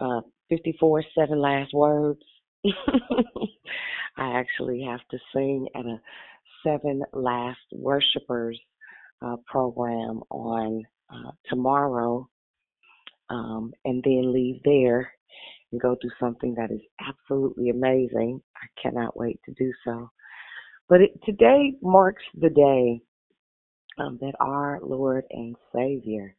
[0.00, 2.22] uh, 54 Seven Last Words.
[4.16, 6.00] I actually have to sing at a
[6.64, 8.60] Seven Last Worshipers
[9.22, 12.28] uh, program on uh, tomorrow
[13.28, 15.12] um, and then leave there
[15.72, 18.40] and go do something that is absolutely amazing.
[18.56, 20.10] I cannot wait to do so.
[20.88, 23.00] But it, today marks the day
[23.98, 26.34] um, that our Lord and Savior,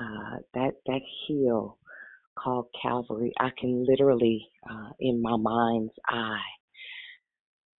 [0.00, 1.78] uh, that that hill
[2.38, 6.40] called Calvary, I can literally, uh, in my mind's eye,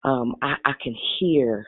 [0.05, 1.67] um, I, I can hear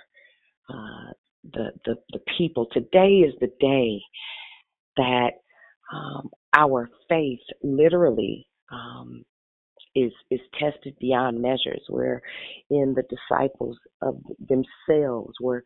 [0.68, 1.12] uh,
[1.52, 2.66] the, the the people.
[2.72, 4.00] Today is the day
[4.96, 5.32] that
[5.92, 9.24] um, our faith literally um,
[9.94, 11.82] is is tested beyond measures.
[11.88, 12.22] Where
[12.70, 15.64] in the disciples of themselves were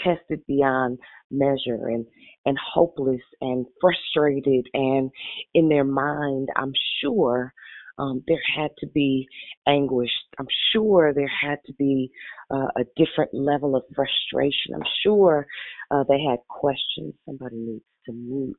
[0.00, 0.98] tested beyond
[1.30, 2.06] measure and
[2.46, 5.10] and hopeless and frustrated and
[5.54, 7.52] in their mind i'm sure
[8.00, 9.28] um, there had to be
[9.68, 10.10] anguish.
[10.38, 12.10] I'm sure there had to be
[12.50, 14.74] uh, a different level of frustration.
[14.74, 15.46] I'm sure
[15.90, 17.14] uh, they had questions.
[17.26, 18.56] Somebody needs to mute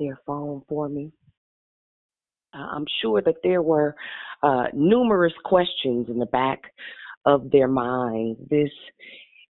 [0.00, 1.12] their phone for me.
[2.54, 3.94] Uh, i'm sure that there were
[4.42, 6.60] uh, numerous questions in the back
[7.24, 8.36] of their mind.
[8.50, 8.70] This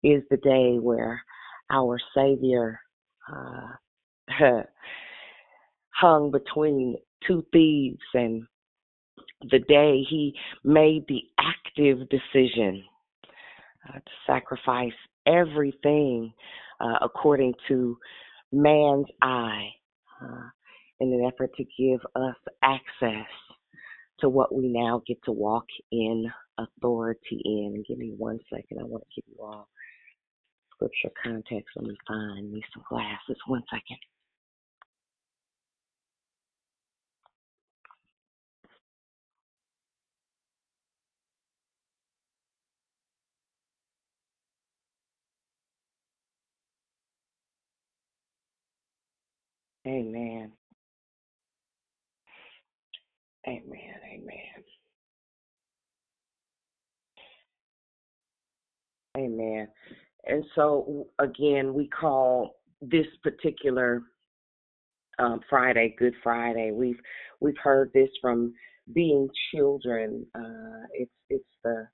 [0.05, 1.23] is the day where
[1.71, 2.79] our Savior
[3.33, 3.69] uh,
[5.95, 8.47] hung between two thieves and
[9.51, 10.35] the day he
[10.65, 12.83] made the active decision
[13.89, 14.93] uh, to sacrifice
[15.27, 16.33] everything
[16.81, 17.97] uh, according to
[18.53, 19.69] man's eye
[20.23, 20.49] uh,
[21.01, 23.27] in an effort to give us access
[24.21, 27.83] to what we now get to walk in authority in.
[27.89, 28.79] Give me one second.
[28.81, 29.69] I want to give you all
[30.75, 31.71] scripture context.
[31.77, 33.37] Let me find me some glasses.
[33.47, 33.99] One second.
[49.87, 50.53] Amen.
[53.47, 53.95] Amen.
[54.15, 54.65] Amen.
[59.17, 59.69] Amen.
[60.25, 64.03] And so again, we call this particular
[65.19, 66.71] um, Friday Good Friday.
[66.73, 67.01] We've
[67.41, 68.55] we've heard this from
[68.95, 70.27] being children.
[70.35, 71.89] Uh, it's it's the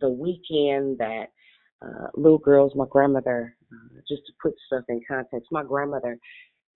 [0.00, 1.26] the weekend that
[1.82, 2.72] uh, little girls.
[2.74, 6.18] My grandmother, uh, just to put stuff in context, my grandmother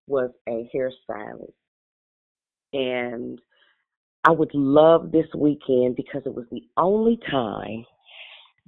[0.07, 1.53] was a hairstylist,
[2.73, 3.41] and
[4.25, 7.85] I would love this weekend because it was the only time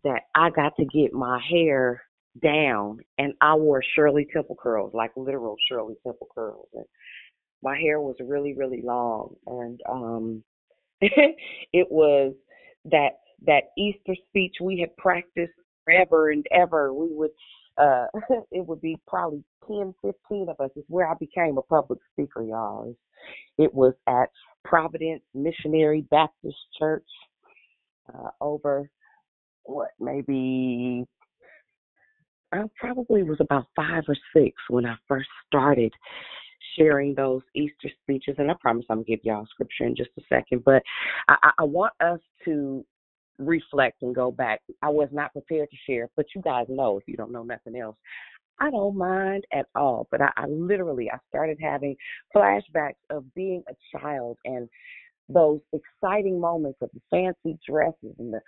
[0.05, 2.03] that I got to get my hair
[2.43, 6.69] down and I wore Shirley Temple curls, like literal Shirley Temple curls.
[6.75, 6.85] And
[7.63, 10.45] my hair was really, really long and um
[11.01, 12.35] it was
[12.87, 13.11] that
[13.47, 15.53] that Easter speech we had practiced
[15.85, 16.93] forever and ever.
[16.93, 17.31] We would
[17.79, 18.07] uh
[18.51, 20.71] it would be probably ten, fifteen of us.
[20.77, 22.95] is where I became a public speaker, y'all.
[23.59, 24.31] It was at
[24.65, 27.07] Providence Missionary Baptist Church
[28.13, 28.91] uh over
[29.65, 31.05] what maybe
[32.53, 35.93] I probably was about five or six when I first started
[36.79, 40.23] sharing those Easter speeches, and I promise I'm gonna give y'all scripture in just a
[40.29, 40.65] second.
[40.65, 40.83] But
[41.29, 42.85] I, I want us to
[43.39, 44.61] reflect and go back.
[44.83, 47.77] I was not prepared to share, but you guys know if you don't know nothing
[47.77, 47.97] else.
[48.59, 51.95] I don't mind at all, but I, I literally I started having
[52.35, 54.69] flashbacks of being a child and
[55.29, 58.41] those exciting moments of the fancy dresses and the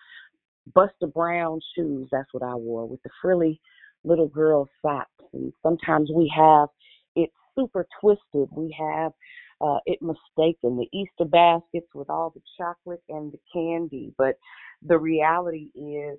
[0.75, 2.09] Buster Brown shoes.
[2.11, 3.61] That's what I wore with the frilly
[4.05, 5.11] little girl socks.
[5.33, 6.69] And sometimes we have
[7.17, 8.49] it super twisted.
[8.53, 9.13] We have
[9.61, 10.77] uh, it mistaken.
[10.77, 14.15] The Easter baskets with all the chocolate and the candy.
[14.17, 14.37] But
[14.83, 16.19] the reality is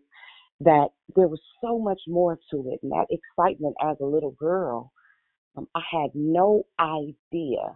[0.62, 2.80] that there was so much more to it.
[2.84, 4.92] And that excitement as a little girl,
[5.56, 7.74] um, I had no idea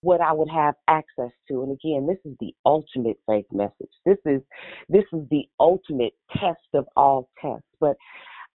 [0.00, 1.62] what I would have access to.
[1.62, 3.90] And again, this is the ultimate faith message.
[4.06, 4.42] This is
[4.88, 7.66] this is the ultimate test of all tests.
[7.80, 7.96] But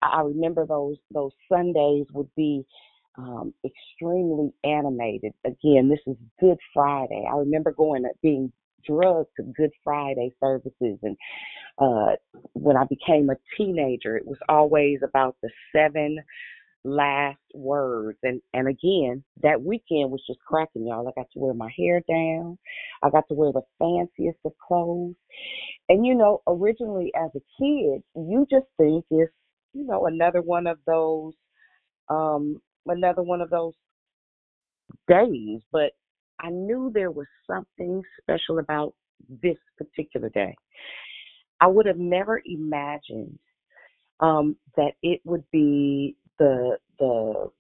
[0.03, 2.65] I remember those those Sundays would be
[3.19, 5.33] um, extremely animated.
[5.45, 7.25] Again, this is Good Friday.
[7.31, 8.53] I remember going being
[8.87, 11.17] drugged to Good Friday services, and
[11.79, 12.17] uh,
[12.53, 16.19] when I became a teenager, it was always about the seven
[16.85, 18.19] last words.
[18.23, 21.09] And and again, that weekend was just cracking, y'all.
[21.09, 22.59] I got to wear my hair down.
[23.03, 25.15] I got to wear the fanciest of clothes.
[25.89, 29.33] And you know, originally as a kid, you just think it's,
[29.73, 31.35] you know, another one of those
[32.09, 33.75] um another one of those
[35.09, 35.93] days, but
[36.43, 38.95] I knew there was something special about
[39.43, 40.55] this particular day.
[41.61, 43.39] I would have never imagined
[44.21, 47.51] um, that it would be the the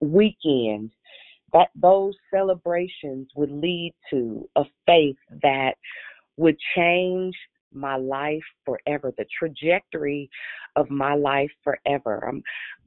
[0.00, 0.90] weekend
[1.52, 5.74] that those celebrations would lead to a faith that
[6.36, 7.34] would change
[7.72, 10.30] my life forever, the trajectory
[10.76, 12.28] of my life forever.
[12.28, 12.42] I'm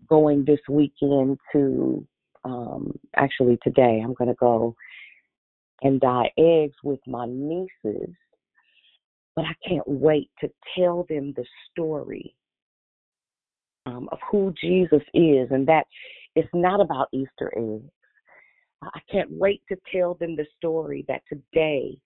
[0.07, 2.05] going this weekend to,
[2.43, 4.75] um, actually today, I'm going to go
[5.81, 8.13] and dye eggs with my nieces,
[9.35, 12.35] but I can't wait to tell them the story
[13.85, 15.85] um, of who Jesus is and that
[16.35, 17.89] it's not about Easter eggs.
[18.83, 21.97] I can't wait to tell them the story that today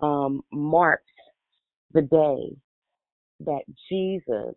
[0.00, 1.04] um, marks
[1.92, 2.56] the day
[3.40, 4.54] that Jesus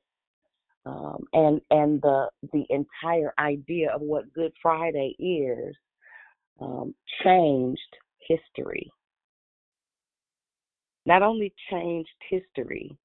[0.86, 5.76] um, and and the the entire idea of what Good Friday is
[6.61, 6.93] um,
[7.24, 7.80] changed
[8.28, 8.91] history.
[11.05, 12.97] Not only changed history,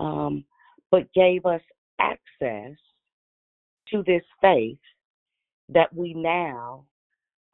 [0.00, 0.44] um,
[0.90, 1.62] but gave us
[1.98, 2.76] access
[3.88, 4.78] to this faith
[5.68, 6.84] that we now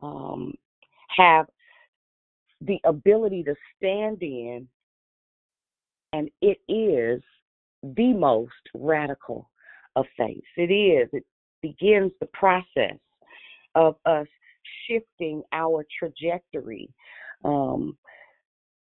[0.03, 0.53] um,
[1.17, 1.47] have
[2.61, 4.69] the ability to stand in,
[6.13, 7.23] and it is
[7.83, 9.49] the most radical
[9.97, 10.43] of faith.
[10.57, 11.09] It is.
[11.13, 11.25] It
[11.63, 12.99] begins the process
[13.75, 14.27] of us
[14.87, 16.89] shifting our trajectory
[17.45, 17.97] um,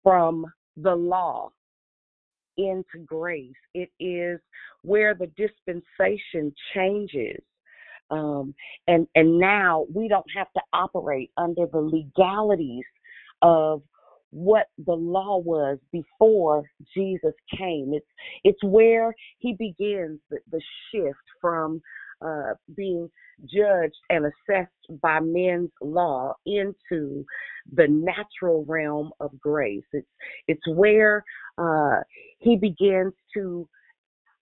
[0.02, 1.50] from the law
[2.56, 3.52] into grace.
[3.74, 4.40] It is
[4.82, 7.40] where the dispensation changes.
[8.10, 8.54] Um,
[8.86, 12.84] and and now we don't have to operate under the legalities
[13.42, 13.82] of
[14.30, 16.64] what the law was before
[16.94, 17.92] Jesus came.
[17.92, 18.06] It's
[18.44, 20.60] it's where he begins the, the
[20.90, 21.82] shift from
[22.24, 23.08] uh, being
[23.44, 27.24] judged and assessed by men's law into
[27.74, 29.84] the natural realm of grace.
[29.92, 30.06] It's
[30.46, 31.24] it's where
[31.58, 32.00] uh,
[32.38, 33.68] he begins to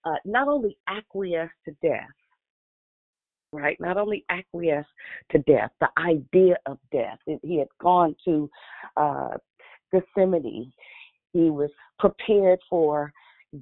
[0.05, 2.09] uh, not only acquiesce to death,
[3.53, 3.77] right?
[3.81, 4.87] Not only acquiesce
[5.33, 7.19] to death, the idea of death.
[7.43, 8.49] He had gone to
[8.97, 9.31] uh,
[9.93, 10.73] Gethsemane.
[11.33, 13.13] He was prepared for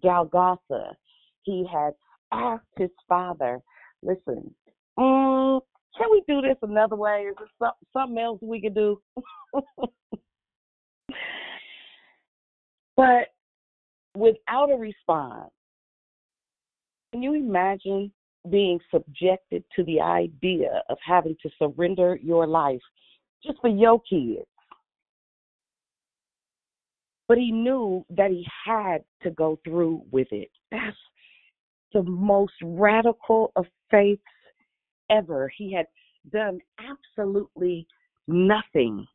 [0.02, 0.96] Golgotha.
[1.42, 1.94] He had
[2.32, 3.60] asked his father,
[4.05, 4.55] listen,
[4.96, 5.61] um,
[5.96, 7.26] can we do this another way?
[7.30, 9.00] Is there something else we could do?
[12.96, 13.28] but
[14.16, 15.50] without a response,
[17.12, 18.12] can you imagine
[18.50, 22.80] being subjected to the idea of having to surrender your life
[23.44, 24.46] just for your kids?
[27.26, 30.50] But he knew that he had to go through with it.
[30.70, 30.96] That's
[31.95, 34.22] the most radical of faiths
[35.11, 35.51] ever.
[35.57, 35.86] He had
[36.30, 37.86] done absolutely
[38.26, 39.07] nothing.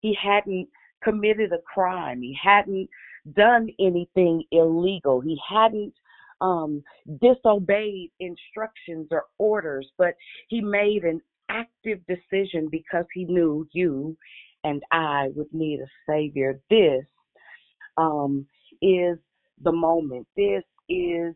[0.00, 0.68] He hadn't
[1.02, 2.20] committed a crime.
[2.20, 2.88] He hadn't
[3.34, 5.20] done anything illegal.
[5.20, 5.94] He hadn't
[6.40, 6.82] um,
[7.20, 10.14] disobeyed instructions or orders, but
[10.48, 14.16] he made an active decision because he knew you
[14.64, 16.60] and I would need a savior.
[16.68, 17.04] This
[17.96, 18.46] um,
[18.82, 19.18] is
[19.62, 20.26] the moment.
[20.36, 21.34] This is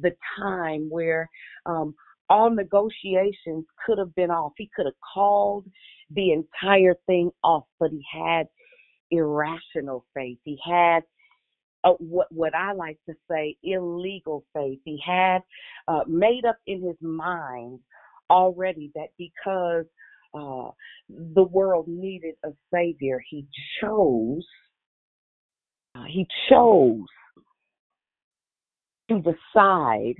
[0.00, 1.28] the time where
[1.66, 1.94] um,
[2.28, 4.52] all negotiations could have been off.
[4.56, 5.66] He could have called
[6.10, 8.46] the entire thing off, but he had
[9.10, 10.38] irrational faith.
[10.44, 11.02] He had
[11.84, 14.80] uh, what what I like to say illegal faith.
[14.84, 15.40] He had
[15.86, 17.80] uh, made up in his mind
[18.30, 19.86] already that because
[20.34, 20.70] uh,
[21.08, 23.46] the world needed a savior, he
[23.80, 24.46] chose.
[25.94, 27.06] Uh, he chose
[29.08, 30.14] to decide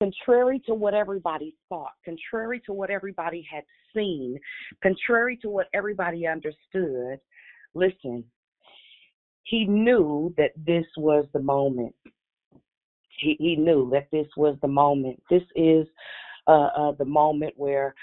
[0.00, 4.38] contrary to what everybody thought, contrary to what everybody had seen,
[4.82, 7.18] contrary to what everybody understood,
[7.74, 8.24] listen,
[9.44, 11.94] he knew that this was the moment.
[13.20, 15.22] He, he knew that this was the moment.
[15.30, 15.86] This is
[16.46, 17.94] uh, uh, the moment where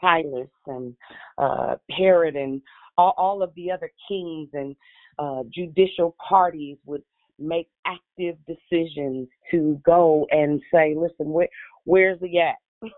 [0.00, 0.94] Pilate and
[1.36, 2.62] uh, Herod and
[2.96, 4.74] all, all of the other kings and
[5.18, 7.02] uh, judicial parties would
[7.38, 11.48] make active decisions to go and say, listen, where,
[11.84, 12.56] where's he at?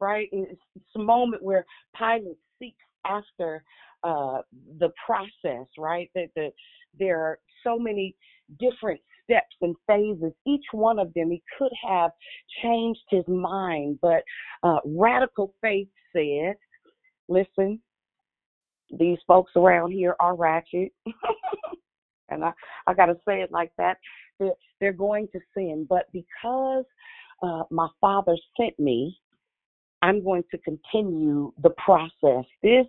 [0.00, 0.28] right?
[0.32, 0.60] It's,
[0.96, 1.64] a moment where
[1.96, 3.62] Pilate seeks after
[4.02, 4.38] uh,
[4.78, 6.10] the process, right?
[6.14, 6.50] That the,
[6.98, 8.16] there are so many
[8.58, 10.32] different steps and phases.
[10.46, 12.10] Each one of them, he could have
[12.62, 14.22] changed his mind, but
[14.62, 16.54] uh, radical faith said,
[17.28, 17.80] listen,
[18.98, 20.92] these folks around here are ratchet.
[22.30, 22.52] and I,
[22.86, 23.98] I got to say it like that.
[24.80, 25.86] They're, going to sin.
[25.88, 26.84] But because
[27.42, 29.18] uh, my father sent me,
[30.02, 32.44] I'm going to continue the process.
[32.62, 32.86] This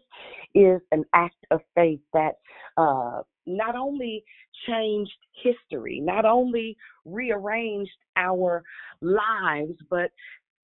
[0.54, 2.34] is an act of faith that
[2.78, 4.24] uh, not only
[4.68, 5.12] changed
[5.44, 8.64] history, not only rearranged our
[9.02, 10.12] lives, but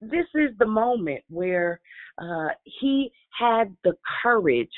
[0.00, 1.80] this is the moment where
[2.18, 4.68] uh, he had the courage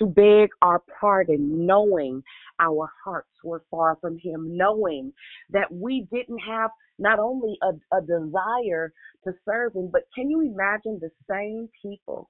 [0.00, 2.22] to beg our pardon, knowing
[2.58, 5.12] our hearts were far from Him, knowing
[5.50, 8.92] that we didn't have not only a, a desire
[9.24, 12.28] to serve Him, but can you imagine the same people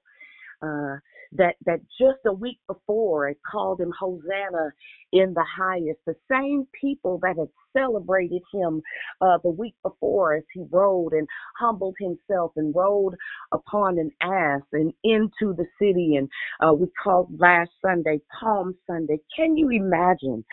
[0.61, 0.97] uh,
[1.33, 4.71] that that just a week before it called him Hosanna
[5.13, 5.99] in the highest.
[6.05, 8.81] The same people that had celebrated him
[9.21, 11.27] uh, the week before as he rode and
[11.57, 13.15] humbled himself and rode
[13.51, 16.15] upon an ass and into the city.
[16.15, 16.29] And
[16.59, 19.19] uh, we called last Sunday Palm Sunday.
[19.35, 20.43] Can you imagine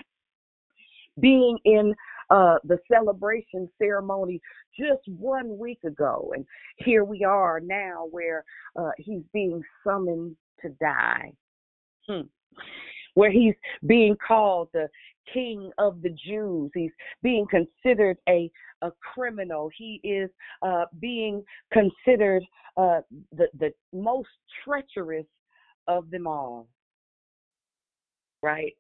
[1.21, 1.95] being in
[2.31, 4.41] uh, the celebration ceremony
[4.79, 6.33] just one week ago.
[6.35, 6.45] And
[6.77, 8.45] here we are now where
[8.77, 11.33] uh, he's being summoned to die.
[12.09, 12.23] Hmm.
[13.15, 13.55] Where he's
[13.87, 14.89] being called the
[15.33, 16.71] king of the Jews.
[16.75, 16.93] He's
[17.23, 18.51] being considered a,
[18.83, 19.71] a criminal.
[19.77, 20.31] He is
[20.63, 22.43] uh, being considered
[22.77, 23.01] uh,
[23.37, 24.29] the, the most
[24.65, 25.27] treacherous
[25.87, 26.69] of them all.
[28.43, 28.75] Right?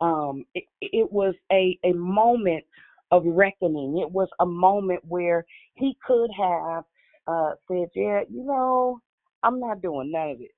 [0.00, 2.64] Um, it, it was a, a moment
[3.10, 3.98] of reckoning.
[3.98, 5.44] It was a moment where
[5.74, 6.84] he could have
[7.26, 9.00] uh, said, Yeah, you know,
[9.42, 10.50] I'm not doing none of it.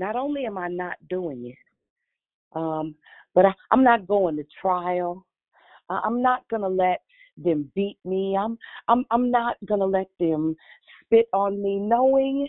[0.00, 2.94] Not only am I not doing it, um,
[3.34, 5.26] but I, I'm not going to trial.
[5.90, 7.02] Uh, I'm not gonna let
[7.36, 8.34] them beat me.
[8.34, 8.56] I'm
[8.88, 10.56] I'm I'm not gonna let them
[11.04, 12.48] spit on me, knowing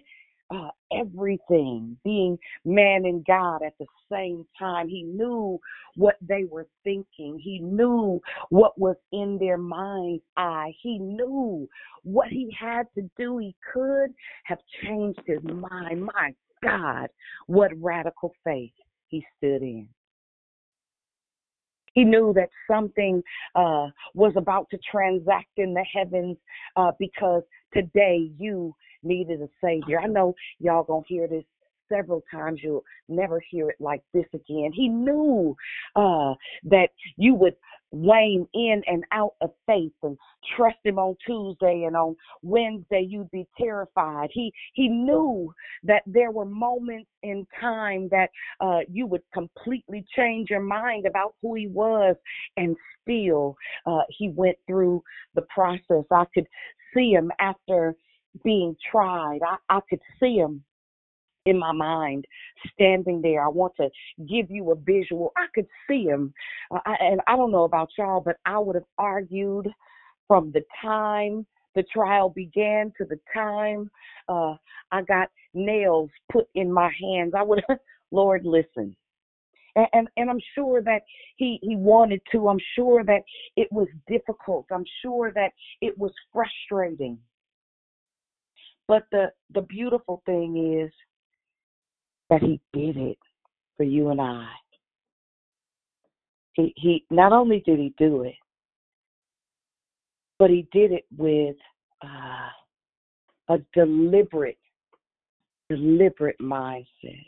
[0.50, 4.88] uh, everything, being man and God at the same time.
[4.88, 5.60] He knew
[5.96, 7.38] what they were thinking.
[7.38, 10.74] He knew what was in their mind's eye.
[10.82, 11.68] He knew
[12.04, 13.40] what he had to do.
[13.40, 14.14] He could
[14.46, 16.06] have changed his mind.
[16.06, 16.34] My
[16.64, 17.08] God,
[17.48, 18.72] what radical faith
[19.08, 19.88] he stood in.
[21.94, 23.22] He knew that something
[23.56, 26.38] uh, was about to transact in the heavens
[26.78, 27.44] uh, because
[27.74, 30.00] today you needed a savior.
[30.00, 31.44] I know y'all gonna hear this
[31.92, 32.62] several times.
[32.64, 34.72] You'll never hear it like this again.
[34.74, 35.56] He knew
[35.96, 36.34] uh,
[36.64, 37.56] that you would
[37.92, 40.18] wane in and out of faith and
[40.56, 44.30] trust him on Tuesday and on Wednesday you'd be terrified.
[44.32, 48.30] He he knew that there were moments in time that
[48.60, 52.16] uh, you would completely change your mind about who he was,
[52.58, 55.04] and still uh, he went through
[55.36, 56.06] the process.
[56.12, 56.48] I could
[56.94, 57.96] see him after
[58.44, 59.40] being tried.
[59.46, 60.64] I, I could see him
[61.46, 62.26] in my mind
[62.74, 63.44] standing there.
[63.44, 63.90] I want to
[64.30, 65.32] give you a visual.
[65.38, 66.34] I could see him.
[66.70, 69.68] Uh, I, and I don't know about y'all, but I would have argued
[70.28, 73.90] from the time the trial began to the time
[74.28, 74.56] uh,
[74.92, 77.34] I got nails put in my hands.
[77.36, 77.64] I would,
[78.12, 78.96] Lord, listen.
[79.76, 81.04] And, and and I'm sure that
[81.38, 82.50] he he wanted to.
[82.50, 83.22] I'm sure that
[83.56, 84.66] it was difficult.
[84.70, 87.18] I'm sure that it was frustrating.
[88.90, 90.92] But the the beautiful thing is
[92.32, 93.20] that he did it
[93.78, 94.48] for you and I.
[96.54, 98.36] He he not only did he do it,
[100.40, 101.56] but he did it with
[102.04, 102.50] uh,
[103.50, 104.58] a deliberate,
[105.70, 107.28] deliberate mindset.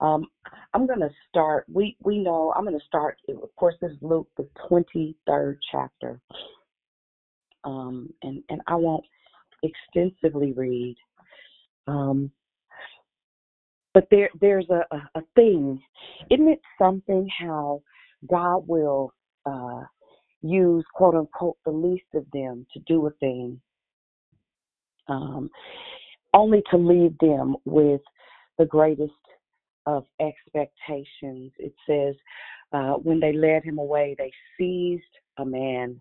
[0.00, 0.26] Um,
[0.74, 1.64] I'm going to start.
[1.72, 3.18] We we know I'm going to start.
[3.28, 6.20] Of course, this is Luke, the 23rd chapter,
[7.62, 9.04] um, and and I won't
[9.62, 10.96] extensively read.
[11.86, 12.30] Um,
[13.94, 15.80] but there there's a, a, a thing.
[16.30, 17.82] Isn't it something how
[18.28, 19.12] God will
[19.46, 19.82] uh,
[20.42, 23.60] use quote unquote the least of them to do a thing,
[25.08, 25.50] um,
[26.34, 28.00] only to leave them with
[28.58, 29.12] the greatest
[29.86, 31.52] of expectations.
[31.58, 32.14] It says,
[32.72, 35.02] uh, when they led him away, they seized
[35.38, 36.00] a man,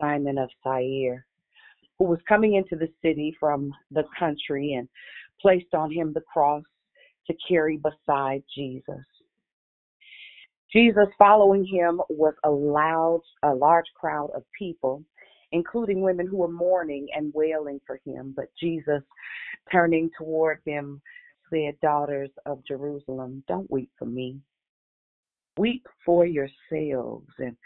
[0.00, 1.24] Simon of Tyre,
[1.98, 4.88] who was coming into the city from the country and
[5.40, 6.62] placed on him the cross
[7.26, 9.04] to carry beside Jesus.
[10.72, 15.02] Jesus following him was a loud, a large crowd of people,
[15.52, 18.32] including women who were mourning and wailing for him.
[18.36, 19.02] But Jesus,
[19.72, 21.02] turning toward them,
[21.52, 24.38] said, Daughters of Jerusalem, don't weep for me.
[25.58, 27.56] Weep for yourselves and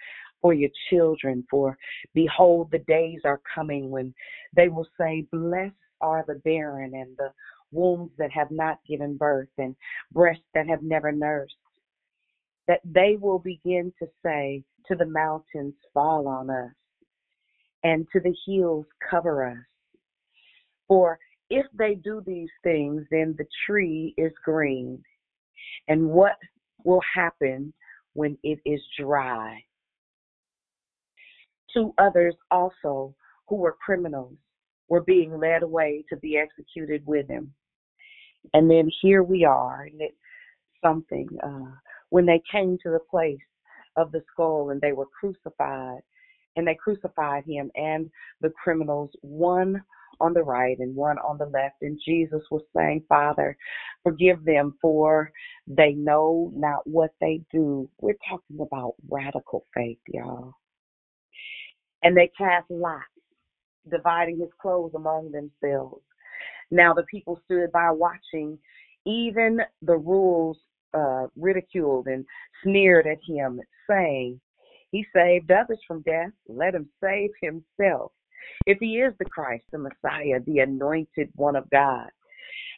[0.41, 1.77] for your children, for
[2.15, 4.15] behold, the days are coming when
[4.57, 7.31] they will say, Blessed are the barren and the
[7.75, 9.77] wombs that have not given birth and
[10.12, 11.55] breasts that have never nursed
[12.66, 16.72] that they will begin to say to the mountains, Fall on us,
[17.83, 19.59] and to the hills, Cover us.
[20.89, 21.18] For
[21.51, 25.03] if they do these things, then the tree is green.
[25.89, 26.37] And what
[26.85, 27.72] will happen
[28.14, 29.62] when it is dry?
[31.72, 33.14] Two others also,
[33.49, 34.37] who were criminals,
[34.89, 37.53] were being led away to be executed with him.
[38.53, 40.16] And then here we are, and it's
[40.82, 41.28] something.
[41.42, 41.76] Uh,
[42.11, 43.38] when they came to the place
[43.97, 46.01] of the skull and they were crucified,
[46.57, 49.82] and they crucified him and the criminals, one
[50.20, 51.76] on the right and one on the left.
[51.82, 53.57] And Jesus was saying, Father,
[54.03, 55.32] forgive them for
[55.66, 57.88] they know not what they do.
[58.01, 60.55] We're talking about radical faith, y'all.
[62.03, 63.05] And they cast lots,
[63.90, 66.03] dividing his clothes among themselves.
[66.71, 68.59] Now the people stood by watching.
[69.07, 70.59] Even the rules
[70.95, 72.25] uh, ridiculed and
[72.62, 74.41] sneered at him, saying,
[74.91, 76.31] He saved others from death.
[76.49, 78.12] Let him save himself.
[78.67, 82.09] If he is the Christ, the Messiah, the anointed one of God,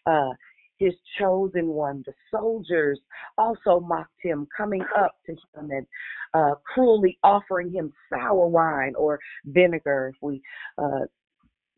[0.07, 0.31] uh,
[0.79, 3.01] his chosen one, the soldiers
[3.39, 5.87] also mocked him, coming up to him and
[6.35, 10.43] uh, cruelly offering him sour wine or vinegar, if we
[10.79, 11.07] uh,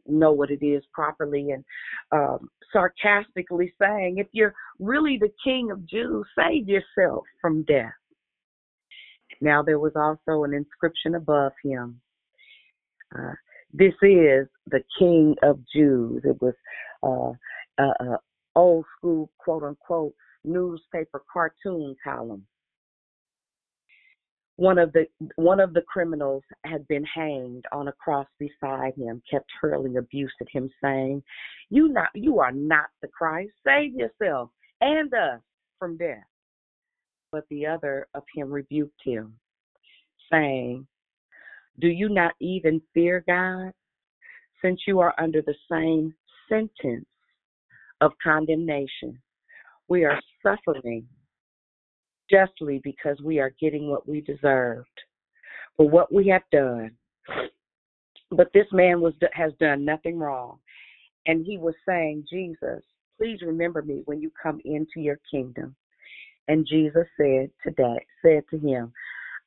[0.09, 1.65] know what it is properly and
[2.13, 7.93] um, sarcastically saying, if you're really the king of Jews, save yourself from death.
[9.41, 12.01] Now there was also an inscription above him.
[13.17, 13.33] Uh,
[13.73, 16.23] this is the king of Jews.
[16.25, 16.55] It was
[17.03, 18.19] uh, a, a
[18.57, 22.45] old school quote unquote newspaper cartoon column
[24.59, 25.07] one of the
[25.37, 30.35] one of the criminals had been hanged on a cross beside him kept hurling abuse
[30.41, 31.23] at him saying
[31.71, 33.53] you not you are not the christ.
[33.65, 34.51] Save yourself
[34.81, 35.41] and us
[35.79, 36.25] from death.
[37.31, 39.35] But the other of him rebuked him
[40.31, 40.89] saying
[41.79, 43.71] do you not even fear god?
[44.61, 46.13] Since you are under the same
[46.49, 47.07] sentence
[48.01, 49.21] of condemnation
[49.87, 51.07] we are suffering
[52.31, 54.89] justly because we are getting what we deserved
[55.76, 56.91] for what we have done.
[58.31, 60.59] But this man was has done nothing wrong.
[61.26, 62.83] And he was saying, Jesus,
[63.18, 65.74] please remember me when you come into your kingdom.
[66.49, 68.93] And Jesus said to that, said to him,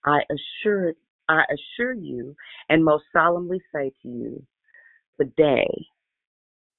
[0.05, 0.93] I assure
[1.29, 2.35] I assure you
[2.69, 4.43] and most solemnly say to you,
[5.19, 5.67] today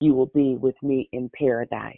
[0.01, 1.97] you will be with me in paradise.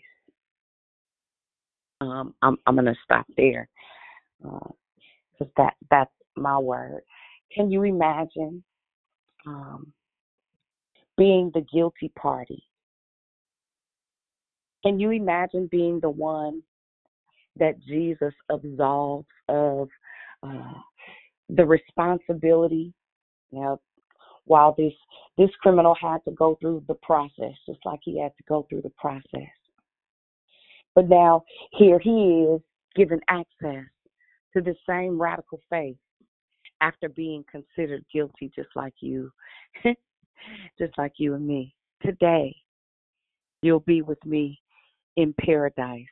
[2.01, 3.69] Um, I'm I'm gonna stop there
[4.43, 4.73] because
[5.41, 7.03] uh, that that's my word.
[7.53, 8.63] Can you imagine
[9.47, 9.93] um,
[11.17, 12.65] being the guilty party?
[14.85, 16.63] Can you imagine being the one
[17.57, 19.89] that Jesus absolves of
[20.43, 20.73] uh,
[21.49, 22.93] the responsibility?
[23.53, 23.79] Now,
[24.47, 24.93] while this
[25.39, 28.83] this criminal had to go through the process, just like he had to go through
[28.83, 29.51] the process.
[30.95, 32.61] But now here he is
[32.95, 33.85] given access
[34.55, 35.97] to the same radical faith
[36.81, 39.31] after being considered guilty just like you
[40.79, 42.55] just like you and me today
[43.63, 44.59] you'll be with me
[45.17, 46.05] in paradise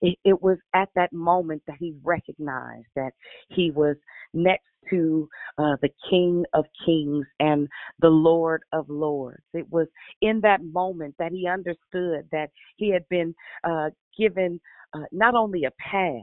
[0.00, 3.12] it, it was at that moment that he recognized that
[3.48, 3.96] he was
[4.34, 5.28] next to
[5.58, 7.68] uh, the King of Kings and
[8.00, 9.44] the Lord of Lords.
[9.54, 9.86] It was
[10.20, 14.60] in that moment that he understood that he had been uh, given
[14.92, 16.20] uh, not only a pass,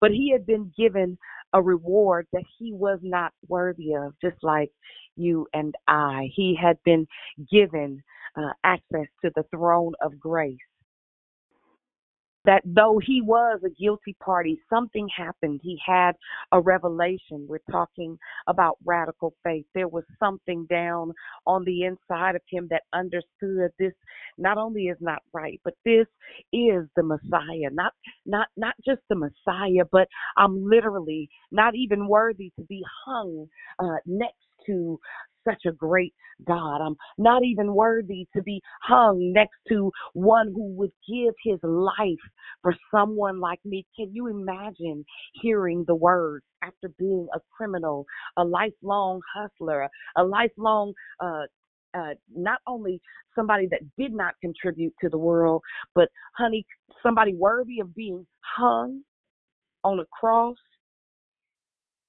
[0.00, 1.18] but he had been given
[1.52, 4.70] a reward that he was not worthy of, just like
[5.16, 6.30] you and I.
[6.34, 7.06] He had been
[7.50, 8.02] given
[8.36, 10.56] uh, access to the throne of grace
[12.44, 15.60] that though he was a guilty party, something happened.
[15.62, 16.12] He had
[16.52, 17.46] a revelation.
[17.48, 19.66] We're talking about radical faith.
[19.74, 21.12] There was something down
[21.46, 23.92] on the inside of him that understood this
[24.38, 26.06] not only is not right, but this
[26.52, 27.70] is the Messiah.
[27.72, 27.92] Not
[28.26, 33.46] not not just the Messiah, but I'm literally not even worthy to be hung
[33.78, 34.36] uh, next
[34.66, 34.98] to
[35.46, 36.14] such a great
[36.46, 36.80] God.
[36.80, 41.96] I'm not even worthy to be hung next to one who would give his life
[42.62, 43.86] for someone like me.
[43.96, 45.04] Can you imagine
[45.40, 51.42] hearing the words after being a criminal, a lifelong hustler, a lifelong uh,
[51.92, 53.00] uh, not only
[53.34, 55.62] somebody that did not contribute to the world,
[55.94, 56.64] but honey,
[57.02, 58.26] somebody worthy of being
[58.56, 59.02] hung
[59.82, 60.56] on a cross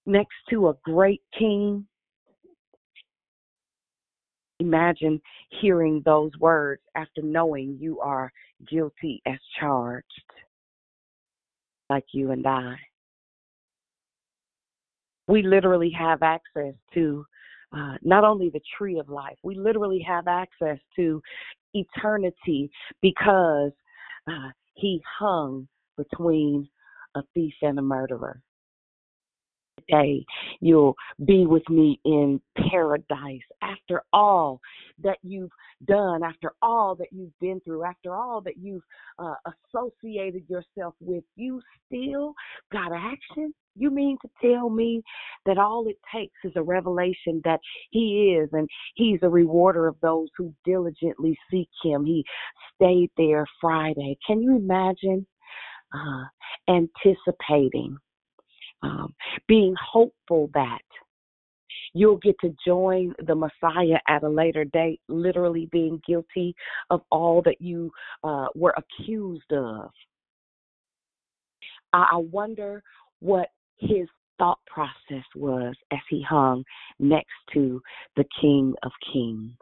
[0.05, 1.85] next to a great king
[4.61, 5.19] Imagine
[5.59, 8.31] hearing those words after knowing you are
[8.69, 10.05] guilty as charged,
[11.89, 12.75] like you and I.
[15.27, 17.25] We literally have access to
[17.75, 21.19] uh, not only the tree of life, we literally have access to
[21.73, 22.69] eternity
[23.01, 23.71] because
[24.27, 26.69] uh, he hung between
[27.15, 28.43] a thief and a murderer
[29.91, 30.25] day
[30.59, 32.39] you'll be with me in
[32.71, 34.59] paradise after all
[35.03, 35.51] that you've
[35.85, 38.83] done, after all that you've been through, after all that you've
[39.19, 39.35] uh,
[39.73, 41.23] associated yourself with.
[41.35, 42.33] You still
[42.71, 43.53] got action?
[43.75, 45.01] You mean to tell me
[45.45, 47.59] that all it takes is a revelation that
[47.91, 52.05] He is and He's a rewarder of those who diligently seek Him?
[52.05, 52.23] He
[52.75, 54.17] stayed there Friday.
[54.25, 55.25] Can you imagine?
[55.93, 56.23] Uh,
[56.69, 57.97] anticipating
[58.83, 59.13] um,
[59.47, 60.79] being hopeful that
[61.93, 66.55] you'll get to join the Messiah at a later date, literally being guilty
[66.89, 67.91] of all that you
[68.23, 69.89] uh, were accused of.
[71.93, 72.81] I wonder
[73.19, 74.07] what his
[74.39, 76.63] thought process was as he hung
[76.99, 77.81] next to
[78.15, 79.57] the King of Kings.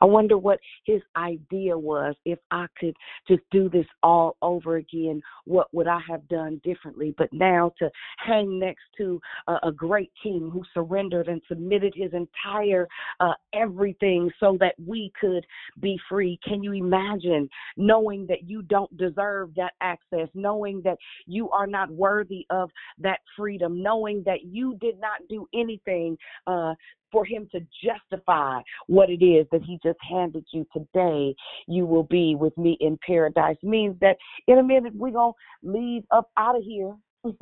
[0.00, 2.14] I wonder what his idea was.
[2.24, 2.94] If I could
[3.28, 7.14] just do this all over again, what would I have done differently?
[7.16, 12.12] But now to hang next to a, a great king who surrendered and submitted his
[12.12, 12.88] entire
[13.20, 15.44] uh, everything so that we could
[15.80, 16.38] be free.
[16.46, 21.90] Can you imagine knowing that you don't deserve that access, knowing that you are not
[21.90, 26.16] worthy of that freedom, knowing that you did not do anything
[26.46, 26.74] uh,
[27.12, 31.34] for him to justify what it is that he just handed you today,
[31.66, 33.56] you will be with me in paradise.
[33.62, 36.94] Means that in a minute we're going to leave up out of here.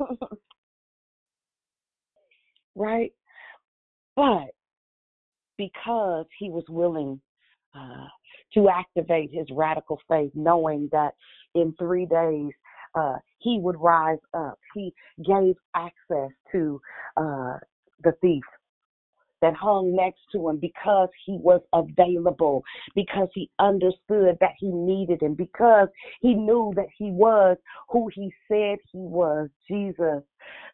[2.75, 3.11] right?
[4.15, 4.47] But
[5.57, 7.19] because he was willing
[7.73, 8.07] uh,
[8.53, 11.13] to activate his radical faith, knowing that
[11.55, 12.51] in three days
[12.95, 14.93] uh, he would rise up, he
[15.25, 16.79] gave access to
[17.17, 17.57] uh,
[18.03, 18.43] the thief
[19.41, 22.63] that hung next to him because he was available,
[22.95, 25.87] because he understood that he needed him, because
[26.21, 27.57] he knew that he was
[27.89, 30.23] who he said he was Jesus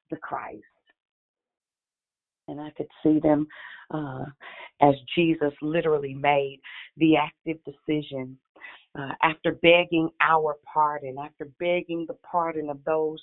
[0.10, 0.64] the Christ.
[2.48, 3.48] And I could see them
[3.94, 4.26] uh,
[4.82, 6.60] as Jesus literally made
[6.98, 8.38] the active decision
[8.98, 13.20] uh, after begging our pardon, after begging the pardon of those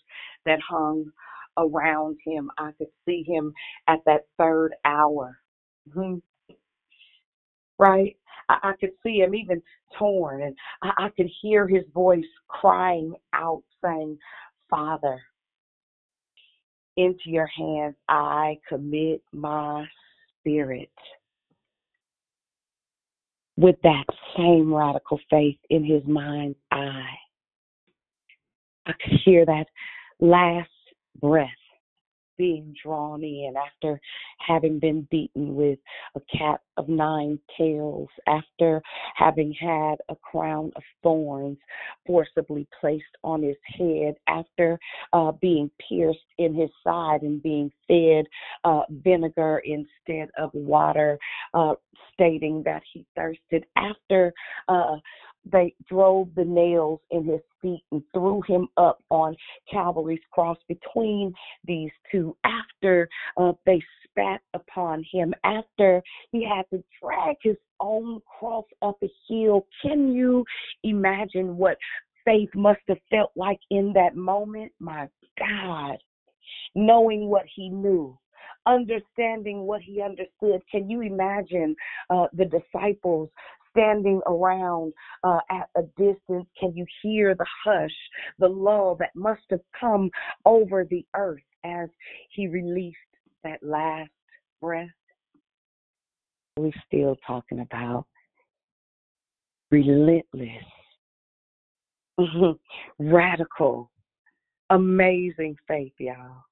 [0.47, 1.11] that hung
[1.57, 2.51] around him.
[2.59, 3.53] I could see him
[3.89, 5.39] at that third hour.
[5.89, 6.17] Mm-hmm.
[7.79, 8.17] Right?
[8.49, 9.63] I, I could see him even
[9.99, 14.19] torn, and I, I could hear his voice crying out, saying,
[14.69, 15.21] Father,
[16.97, 19.87] into your hands I commit my
[20.41, 20.91] spirit.
[23.57, 24.05] With that
[24.37, 27.17] same radical faith in his mind's eye,
[28.87, 29.67] I could hear that
[30.21, 30.71] last
[31.21, 31.49] breath
[32.39, 34.01] being drawn in after
[34.39, 35.79] having been beaten with
[36.15, 38.81] a cat of nine tails, after
[39.17, 41.59] having had a crown of thorns
[42.07, 44.79] forcibly placed on his head, after
[45.13, 48.25] uh, being pierced in his side and being fed
[48.65, 51.19] uh, vinegar instead of water,
[51.53, 51.75] uh,
[52.15, 54.33] stating that he thirsted, after
[54.69, 54.97] uh,
[55.45, 59.37] they drove the nails in his feet and threw him up on
[59.71, 61.33] Calvary's cross between
[61.65, 68.21] these two after uh, they spat upon him, after he had to drag his own
[68.39, 69.67] cross up a hill.
[69.83, 70.45] Can you
[70.83, 71.79] imagine what
[72.25, 74.73] faith must have felt like in that moment?
[74.81, 75.09] My
[75.39, 75.97] God,
[76.75, 78.19] knowing what he knew
[78.67, 80.61] understanding what he understood.
[80.71, 81.75] Can you imagine
[82.11, 83.31] uh, the disciples
[83.79, 84.93] standing around
[85.25, 86.47] uh, at a distance?
[86.59, 87.95] Can you hear the hush,
[88.39, 90.11] the lull that must have come
[90.45, 91.89] over the earth as
[92.31, 92.97] he released
[93.45, 94.11] that last
[94.61, 94.89] breath?
[96.57, 98.07] We're still talking about
[99.71, 100.65] relentless,
[102.99, 103.91] radical,
[104.71, 106.43] amazing faith, y'all.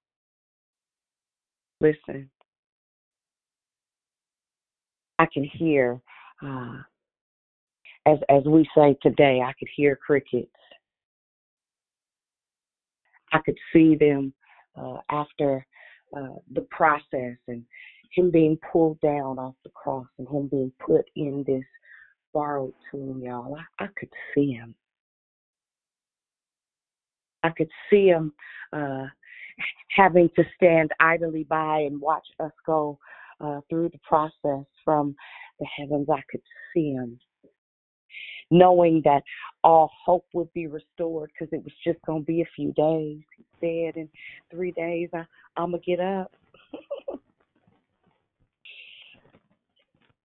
[1.80, 2.30] Listen,
[5.18, 6.00] I can hear,
[6.44, 6.78] uh,
[8.06, 10.50] as as we say today, I could hear crickets.
[13.32, 14.32] I could see them
[14.76, 15.66] uh, after
[16.16, 17.64] uh, the process and
[18.12, 21.64] him being pulled down off the cross and him being put in this
[22.32, 23.56] borrowed tomb, y'all.
[23.56, 24.74] I, I could see him.
[27.42, 28.32] I could see him
[28.72, 29.06] uh,
[29.90, 32.98] having to stand idly by and watch us go
[33.40, 35.14] uh, through the process from
[35.60, 36.08] the heavens.
[36.10, 36.42] I could
[36.74, 37.18] see him.
[38.50, 39.22] Knowing that
[39.64, 43.20] all hope would be restored because it was just going to be a few days.
[43.36, 44.08] He said, in
[44.50, 45.24] three days, I,
[45.56, 46.32] I'm going to get up.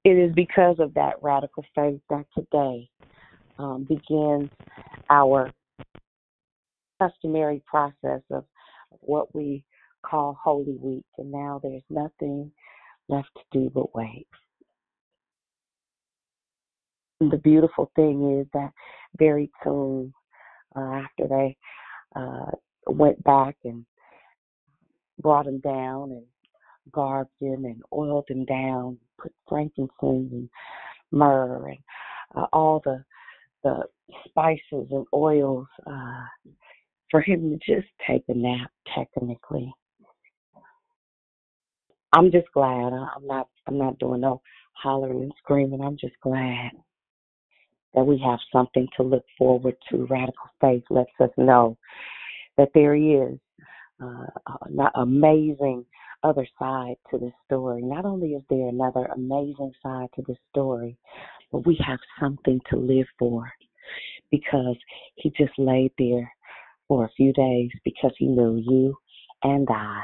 [0.03, 2.89] it is because of that radical faith that today
[3.57, 4.49] um, begins
[5.09, 5.51] our
[7.01, 8.45] customary process of
[8.99, 9.63] what we
[10.03, 12.51] call Holy Week, and now there's nothing
[13.07, 14.27] left to do but wait.
[17.29, 18.71] The beautiful thing is that
[19.19, 20.11] very soon
[20.75, 21.55] uh, after they
[22.15, 22.49] uh,
[22.87, 23.85] went back and
[25.21, 26.25] brought him down and
[26.91, 30.49] garbed him and oiled him down, put frankincense and
[31.11, 31.77] myrrh and
[32.35, 33.03] uh, all the
[33.63, 33.83] the
[34.27, 36.25] spices and oils uh,
[37.11, 39.71] for him to just take a nap technically.
[42.13, 42.93] I'm just glad.
[42.93, 44.41] I'm not I'm not doing no
[44.73, 45.81] hollering and screaming.
[45.81, 46.71] I'm just glad
[47.93, 50.05] that we have something to look forward to.
[50.09, 51.77] Radical faith lets us know
[52.57, 53.37] that there is
[54.01, 54.25] uh,
[54.65, 55.85] an amazing
[56.23, 57.81] other side to this story.
[57.81, 60.97] Not only is there another amazing side to this story,
[61.51, 63.51] but we have something to live for
[64.29, 64.77] because
[65.15, 66.31] he just laid there
[66.87, 68.95] for a few days because he knew you
[69.43, 70.01] and I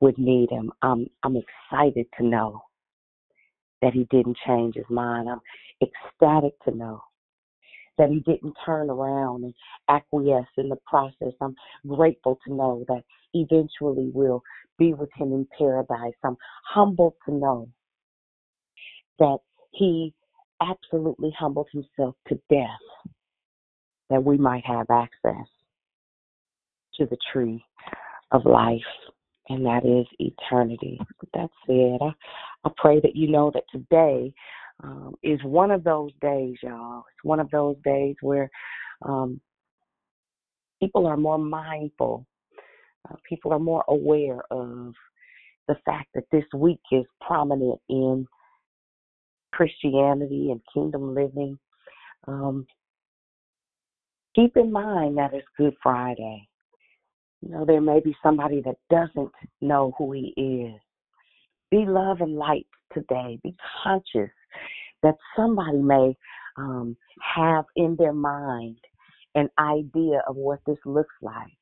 [0.00, 0.72] would need him.
[0.82, 2.62] I'm I'm excited to know
[3.82, 5.28] that he didn't change his mind.
[5.28, 5.40] I'm
[5.82, 7.02] ecstatic to know
[7.98, 9.54] that he didn't turn around and
[9.88, 11.32] acquiesce in the process.
[11.40, 11.54] I'm
[11.86, 13.02] grateful to know that
[13.32, 14.42] eventually we'll
[14.78, 16.14] be with him in paradise.
[16.22, 17.68] I'm humbled to know
[19.18, 19.38] that
[19.72, 20.12] he
[20.60, 22.68] absolutely humbled himself to death
[24.10, 25.46] that we might have access
[26.94, 27.64] to the tree
[28.32, 28.80] of life,
[29.48, 30.98] and that is eternity.
[31.20, 34.32] With that said, I, I pray that you know that today
[34.82, 37.04] um, is one of those days, y'all.
[37.12, 38.50] It's one of those days where
[39.02, 39.40] um,
[40.80, 42.26] people are more mindful,
[43.08, 44.92] uh, people are more aware of
[45.68, 48.26] the fact that this week is prominent in
[49.52, 51.58] Christianity and kingdom living.
[52.28, 52.66] Um,
[54.34, 56.48] keep in mind that it's Good Friday.
[57.42, 60.80] You know, there may be somebody that doesn't know who he is.
[61.70, 63.38] Be love and light today.
[63.42, 64.30] Be conscious
[65.02, 66.16] that somebody may
[66.56, 68.78] um, have in their mind
[69.34, 71.52] an idea of what this looks like.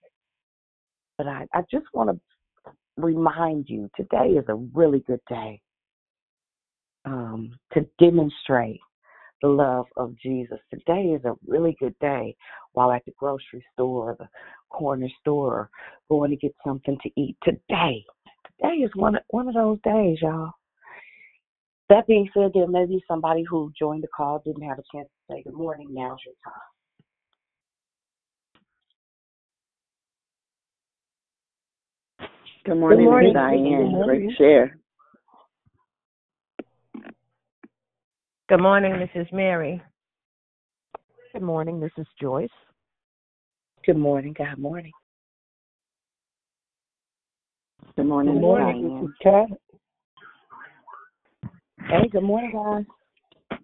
[1.18, 5.61] But I, I just want to remind you today is a really good day
[7.05, 8.81] um, to demonstrate
[9.43, 10.59] the love of Jesus.
[10.70, 12.37] Today is a really good day
[12.72, 14.29] while at the grocery store the
[14.75, 15.70] corner store
[16.09, 17.37] or going to get something to eat.
[17.45, 18.05] Today,
[18.61, 20.51] today is one of, one of those days, y'all.
[21.91, 25.09] That being said, there may be somebody who joined the call didn't have a chance
[25.09, 25.89] to say good morning.
[25.91, 26.55] Now's your time.
[32.64, 33.33] Good morning, Good morning.
[33.35, 33.61] Diane.
[33.61, 34.20] Good morning.
[34.27, 34.79] Great share.
[38.49, 39.83] Good morning, this is Mary.
[41.33, 41.81] Good morning.
[41.81, 42.49] This is Joyce.
[43.87, 44.35] Good morning.
[44.37, 44.93] God morning.
[47.97, 49.14] Good morning, Good morning, Diane.
[49.22, 49.47] this.
[51.87, 52.87] Hey, good morning,
[53.51, 53.59] guys.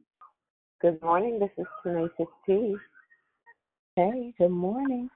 [0.83, 1.39] Good morning.
[1.39, 2.77] This is Tenacious T.
[3.97, 5.09] Hey, good morning.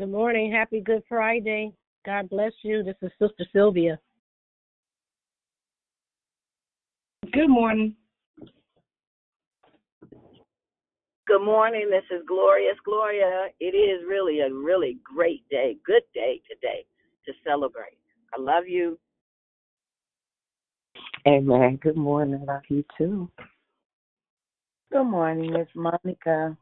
[0.00, 0.50] Good morning.
[0.50, 1.72] Happy Good Friday.
[2.04, 2.82] God bless you.
[2.82, 3.96] This is Sister Sylvia.
[7.32, 7.94] Good morning.
[11.26, 11.90] Good morning.
[11.90, 13.48] This is Glorious Gloria.
[13.58, 16.86] It is really a really great day, good day today
[17.26, 17.98] to celebrate.
[18.32, 18.96] I love you.
[21.26, 21.80] Amen.
[21.82, 22.44] Good morning.
[22.46, 23.28] Love you too.
[24.92, 25.52] Good morning.
[25.56, 26.56] It's Monica.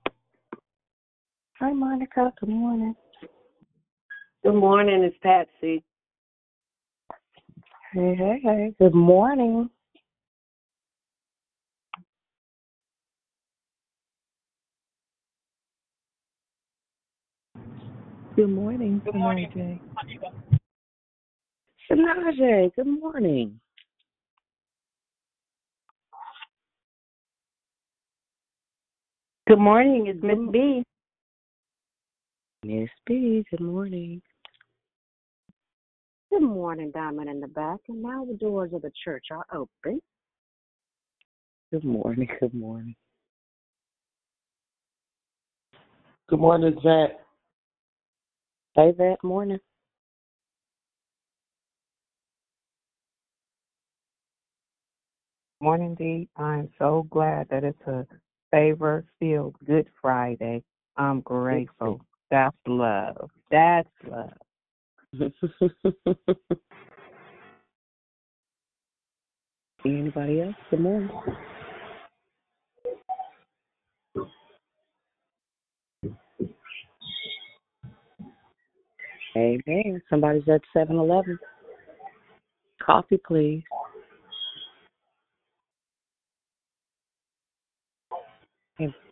[1.60, 2.32] Hi, Monica.
[2.40, 2.94] Good morning.
[4.42, 5.02] Good morning.
[5.04, 5.84] It's Patsy.
[7.92, 8.74] Hey, hey, hey.
[8.78, 9.68] Good morning.
[18.36, 19.48] Good morning, good morning.
[19.54, 20.28] Sanaje.
[21.88, 23.60] Sanaje, good morning.
[29.46, 30.08] Good morning.
[30.08, 30.82] It's Miss B.
[32.64, 34.20] Miss B, good morning.
[36.32, 37.78] Good morning, Diamond in the back.
[37.88, 40.00] And now the doors of the church are open.
[41.70, 42.28] Good morning.
[42.40, 42.96] Good morning.
[46.28, 47.23] Good morning, Zach.
[48.76, 49.60] Hey, that morning.
[55.60, 56.28] Morning, Dee.
[56.36, 58.06] I'm so glad that it's a
[58.50, 60.64] favor filled Good Friday.
[60.96, 62.00] I'm grateful.
[62.30, 63.30] That's love.
[63.50, 64.32] That's love.
[69.86, 70.54] Anybody else?
[70.70, 71.10] Good morning.
[79.36, 80.00] Amen.
[80.08, 81.38] Somebody's at 7 Eleven.
[82.82, 83.62] Coffee, please.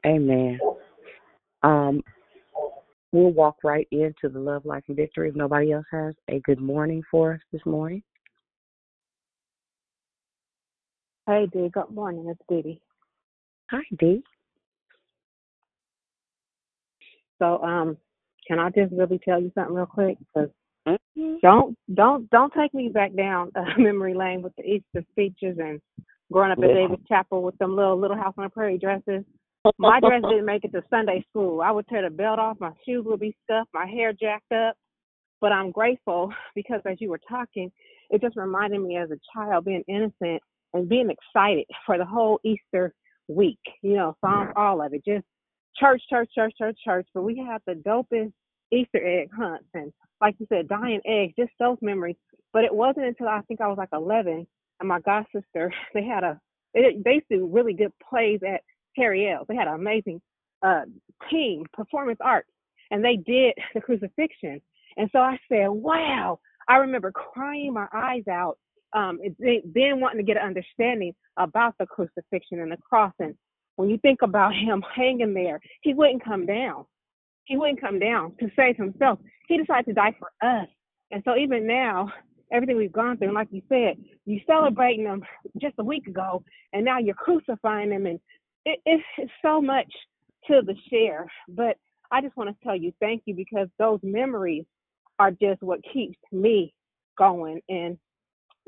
[0.05, 0.59] Amen.
[1.63, 2.03] Um,
[3.13, 5.29] we'll walk right into the love, life, and victory.
[5.29, 8.03] If nobody else has a good morning for us this morning.
[11.27, 11.71] Hey, Dee.
[11.73, 12.27] Good morning.
[12.29, 12.81] It's Diddy.
[13.71, 14.23] Hi, Dee.
[17.39, 17.97] So, um,
[18.47, 20.19] can I just really tell you something real quick?
[20.19, 20.51] Because
[20.89, 21.37] Mm-hmm.
[21.43, 25.81] don't don't don't take me back down uh, memory lane with the Easter speeches and
[26.33, 26.75] growing up at Yeah.
[26.75, 29.25] Davis Chapel with them little Little House on the Prairie dresses.
[29.79, 31.61] My dress didn't make it to Sunday school.
[31.61, 34.75] I would tear the belt off, my shoes would be stuffed, my hair jacked up.
[35.41, 37.71] But I'm grateful because as you were talking,
[38.11, 40.43] it just reminded me as a child being innocent
[40.75, 42.93] and being excited for the whole Easter
[43.29, 43.61] week.
[43.83, 45.05] You know, songs, all of it.
[45.05, 45.25] Just
[45.77, 47.07] church, church, church, church, church.
[47.15, 48.33] But we had the dopest
[48.73, 49.93] Easter egg hunts and
[50.23, 52.17] like you said, dyeing eggs, just those memories.
[52.53, 54.47] But it wasn't until I think I was like 11
[54.81, 56.41] and my god sister, they had a,
[56.73, 58.63] they, they do really good plays at
[58.97, 59.47] Harry Ells.
[59.49, 60.23] They had an amazing
[60.63, 60.83] uh,
[61.31, 62.49] team, performance arts,
[62.91, 64.63] and they did the crucifixion.
[64.97, 66.39] And so I said, wow.
[66.69, 68.57] I remember crying my eyes out,
[68.93, 73.13] um, then wanting to get an understanding about the crucifixion and the cross.
[73.19, 73.35] And
[73.77, 76.85] when you think about him hanging there, he wouldn't come down
[77.45, 79.19] he wouldn't come down to save himself.
[79.49, 80.69] He decided to die for us.
[81.11, 82.11] And so even now,
[82.53, 85.23] everything we've gone through, and like you said, you celebrating him
[85.61, 86.43] just a week ago,
[86.73, 88.21] and now you're crucifying him, and
[88.65, 89.91] it, it's, it's so much
[90.49, 91.27] to the share.
[91.49, 91.77] But
[92.11, 94.65] I just want to tell you thank you because those memories
[95.19, 96.73] are just what keeps me
[97.19, 97.61] going.
[97.69, 97.99] And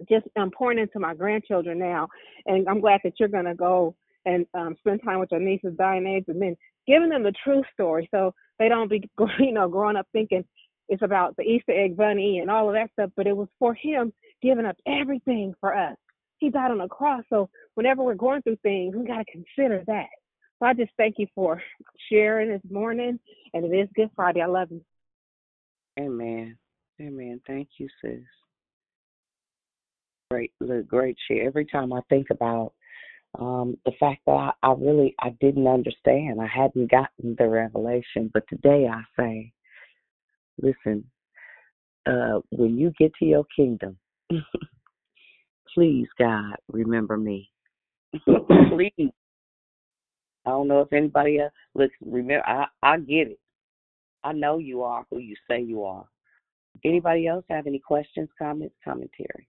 [0.09, 2.09] just I'm pouring into my grandchildren now,
[2.47, 3.95] and I'm glad that you're gonna go
[4.25, 6.57] and um, spend time with your nieces dying age, and then
[6.87, 10.45] giving them the true story, so they don't be you know growing up thinking
[10.89, 13.75] it's about the Easter egg bunny and all of that stuff, but it was for
[13.75, 15.97] him giving up everything for us.
[16.39, 20.09] He died on the cross, so whenever we're going through things, we gotta consider that.
[20.59, 21.63] So I just thank you for
[22.11, 23.19] sharing this morning,
[23.55, 24.43] and it is Good Friday.
[24.43, 24.83] I love you.
[25.99, 26.59] Amen.
[27.01, 27.41] Amen.
[27.47, 28.21] Thank you, sis.
[30.31, 31.47] Great, look, great share.
[31.47, 32.73] Every time I think about
[33.39, 38.31] um, the fact that I, I really I didn't understand, I hadn't gotten the revelation,
[38.33, 39.53] but today I say,
[40.61, 41.05] listen,
[42.07, 43.97] uh, when you get to your kingdom,
[45.75, 47.51] please God remember me.
[48.25, 49.11] please.
[50.47, 51.91] I don't know if anybody else listen.
[52.05, 53.41] Remember, I I get it.
[54.23, 56.07] I know you are who you say you are.
[56.85, 59.49] Anybody else have any questions, comments, commentary?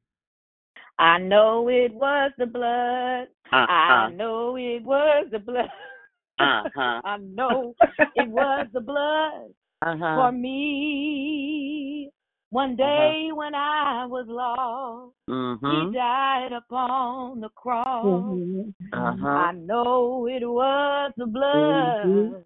[0.98, 3.28] I know it was the blood.
[3.52, 3.66] Uh-huh.
[3.72, 5.70] I know it was the blood.
[6.40, 7.02] Uh huh.
[7.06, 7.76] I know
[8.16, 9.52] it was the blood
[9.82, 10.16] uh-huh.
[10.18, 12.10] for me.
[12.52, 15.88] One day when I was lost, Mhm.
[15.90, 18.06] He died upon the cross.
[18.94, 19.28] Uh-huh.
[19.28, 22.44] I know it was the blood Mhm.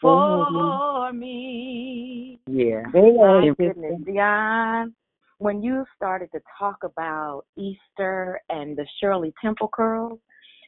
[0.00, 2.38] for me.
[2.46, 2.82] Yeah.
[2.92, 4.94] My And- goodness, Dion,
[5.42, 10.20] when you started to talk about Easter and the Shirley Temple curls,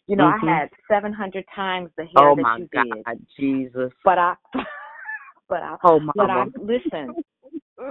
[0.09, 0.43] you know, Mhm.
[0.49, 3.29] I had 700 times the hair Oh that my you God, did.
[3.39, 3.93] Jesus.
[4.05, 4.35] But I,
[5.49, 7.15] but I, Oh, my but I listen.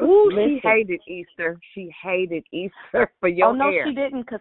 [0.03, 1.59] Ooh, she hated Easter.
[1.73, 3.85] She hated Easter for your oh no, hair.
[3.85, 4.39] she didn't, cause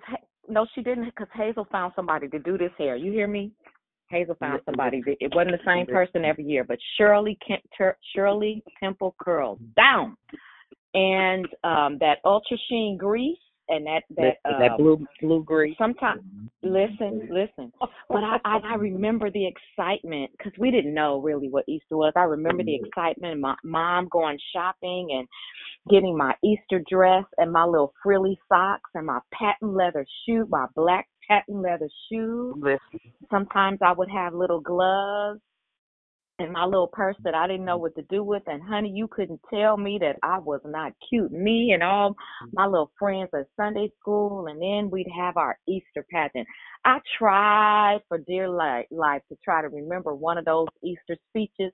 [0.49, 2.97] no, she didn't, cause Hazel found somebody to do this hair.
[2.97, 3.53] You hear me?
[4.09, 5.03] Hazel found somebody.
[5.07, 7.39] It wasn't the same person every year, but Shirley
[8.15, 10.17] Shirley Temple curls down,
[10.95, 13.39] and um that ultra sheen grease
[13.69, 15.77] and that that Listen, that um, blue blue grease.
[15.79, 16.21] Sometimes,
[16.63, 17.73] listen, listen.
[18.09, 22.13] But I, I, I remember the excitement because we didn't know really what Easter was.
[22.17, 25.27] I remember the excitement, my mom going shopping and
[25.91, 30.67] getting my Easter dress and my little frilly socks and my patent leather shoe, my
[30.75, 32.55] black patent leather shoes.
[32.59, 33.01] Listen.
[33.31, 35.41] Sometimes I would have little gloves
[36.43, 38.43] and my little purse that I didn't know what to do with.
[38.47, 41.33] And honey, you couldn't tell me that I was not cute.
[41.33, 42.51] Me and all mm-hmm.
[42.53, 46.47] my little friends at Sunday school, and then we'd have our Easter pageant.
[46.85, 51.73] I tried for dear life, to try to remember one of those Easter speeches,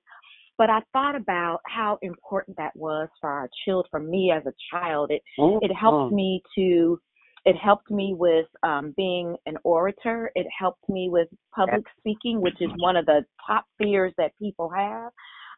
[0.59, 4.53] but I thought about how important that was for our children, for me as a
[4.73, 5.11] child.
[5.11, 7.01] It oh, it helped me to
[7.45, 10.31] it helped me with um, being an orator.
[10.35, 14.71] It helped me with public speaking, which is one of the top fears that people
[14.71, 15.11] have.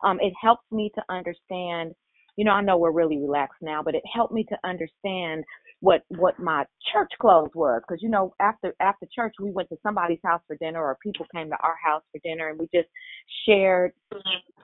[0.04, 1.92] Um, it helped me to understand.
[2.36, 5.44] You know, I know we're really relaxed now, but it helped me to understand
[5.80, 9.76] what what my church clothes was because you know after after church we went to
[9.82, 12.88] somebody's house for dinner or people came to our house for dinner and we just
[13.46, 13.92] shared.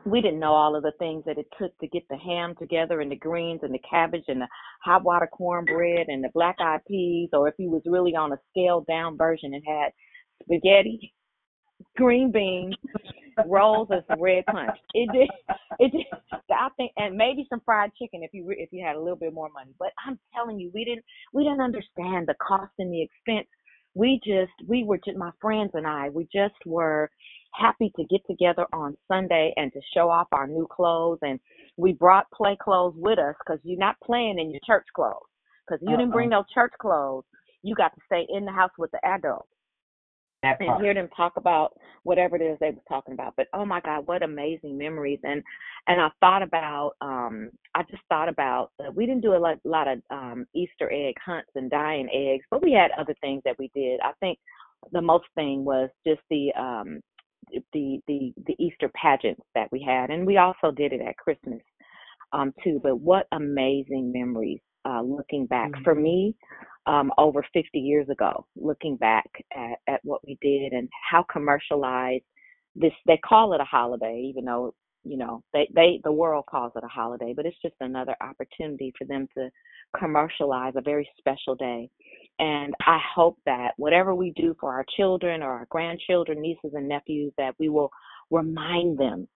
[0.04, 3.00] We didn't know all of the things that it took to get the ham together
[3.00, 4.48] and the greens and the cabbage and the
[4.84, 8.36] hot water cornbread and the black eyed peas or if you was really on a
[8.50, 9.90] scaled down version it had
[10.42, 11.12] spaghetti
[11.96, 12.74] green beans
[13.46, 14.76] rolls and some red punch.
[14.94, 15.28] It did
[15.78, 16.06] it did
[16.50, 19.16] i think and maybe some fried chicken if you re- if you had a little
[19.16, 19.72] bit more money.
[19.78, 23.48] But i'm telling you we didn't we didn't understand the cost and the expense.
[23.94, 27.10] We just we were just my friends and i we just were
[27.52, 31.18] happy to get together on sunday and to show off our new clothes.
[31.22, 31.40] And
[31.76, 35.26] we brought play clothes with us because you're not playing in your church clothes.
[35.66, 36.40] Because you didn't bring uh-uh.
[36.40, 37.24] no church clothes.
[37.62, 39.48] You got to stay in the house with the adults
[40.42, 40.82] That and part.
[40.82, 41.72] hear them talk about
[42.02, 43.34] whatever it is they were talking about.
[43.36, 45.18] But oh my God, what amazing memories!
[45.24, 45.42] And
[45.86, 49.58] and I thought about, um, I just thought about uh, we didn't do a lot,
[49.64, 53.58] lot of um, Easter egg hunts and dyeing eggs, but we had other things that
[53.58, 54.00] we did.
[54.00, 54.38] I think
[54.92, 57.00] the most thing was just the um,
[57.72, 61.62] the the the Easter pageants that we had, and we also did it at Christmas
[62.32, 62.80] um, too.
[62.82, 66.34] But what amazing memories uh, looking back for me
[66.86, 72.24] um, over 50 years ago, looking back at, at what we did and how commercialized
[72.74, 72.92] this.
[73.06, 76.84] They call it a holiday, even though you know they they the world calls it
[76.84, 79.48] a holiday, but it's just another opportunity for them to
[79.98, 81.88] commercialize a very special day.
[82.38, 86.88] And I hope that whatever we do for our children or our grandchildren, nieces and
[86.88, 87.90] nephews, that we will
[88.30, 89.26] remind them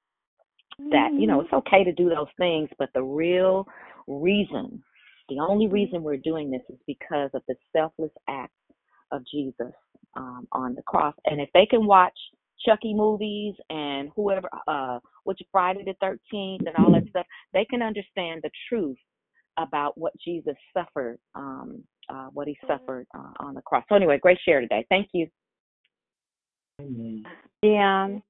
[0.91, 3.67] that you know it's okay to do those things but the real
[4.07, 4.83] reason
[5.31, 8.53] the only reason we're doing this is because of the selfless act
[9.13, 9.73] of jesus
[10.17, 11.15] um, on the cross.
[11.27, 12.19] And if they can watch
[12.67, 17.83] chucky movies and whoever uh which friday the 13th and all that stuff they can
[17.83, 18.99] understand the truth
[19.59, 23.85] about what jesus suffered um uh what he suffered uh, on the cross.
[23.89, 24.87] So anyway great share today.
[24.91, 25.27] Thank you.
[27.63, 28.23] Dion,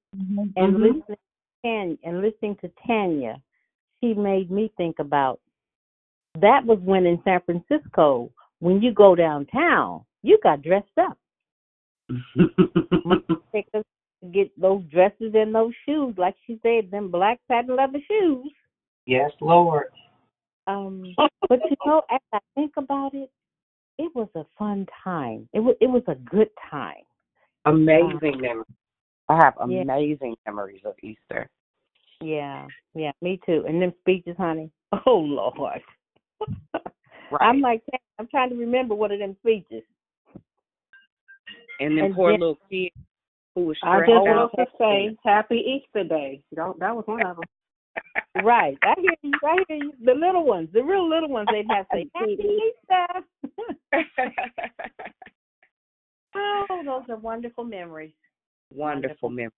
[0.56, 0.80] and Mhm.
[0.80, 1.16] listening to
[1.64, 3.42] Tanya, and listening to Tanya,
[4.00, 5.40] she made me think about
[6.40, 8.30] that was when in San Francisco,
[8.60, 11.18] when you go downtown, you got dressed up.
[13.52, 13.84] Take us
[14.32, 18.52] get those dresses and those shoes, like she said, them black patent leather shoes.
[19.06, 19.86] Yes, Lord.
[20.66, 21.14] Um,
[21.48, 23.30] but you know, as I think about it,
[23.98, 25.48] it was a fun time.
[25.52, 27.02] It was it was a good time.
[27.64, 28.66] Amazing memories.
[29.28, 29.82] I have Yeah.
[29.82, 31.48] amazing memories of Easter.
[32.20, 33.64] Yeah, yeah, me too.
[33.66, 34.70] And them speeches, honey.
[35.06, 35.82] Oh Lord.
[37.40, 37.82] I'm like,
[38.18, 39.82] I'm trying to remember one of them speeches.
[41.78, 42.94] And then And poor then- little kids
[43.54, 44.58] who was stressed I stressed just out.
[44.58, 46.42] want to say Happy Easter Day.
[46.54, 47.44] Don't, that was one of them.
[48.44, 48.76] Right.
[48.82, 49.32] I hear you.
[49.44, 49.92] I hear you.
[50.04, 52.32] The little ones, the real little ones, they'd have to say, Happy
[53.92, 53.92] Easter.
[56.36, 58.12] oh, those are wonderful memories.
[58.72, 59.52] Wonderful memories.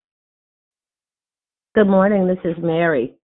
[1.75, 2.27] Good morning.
[2.27, 3.15] This is Mary.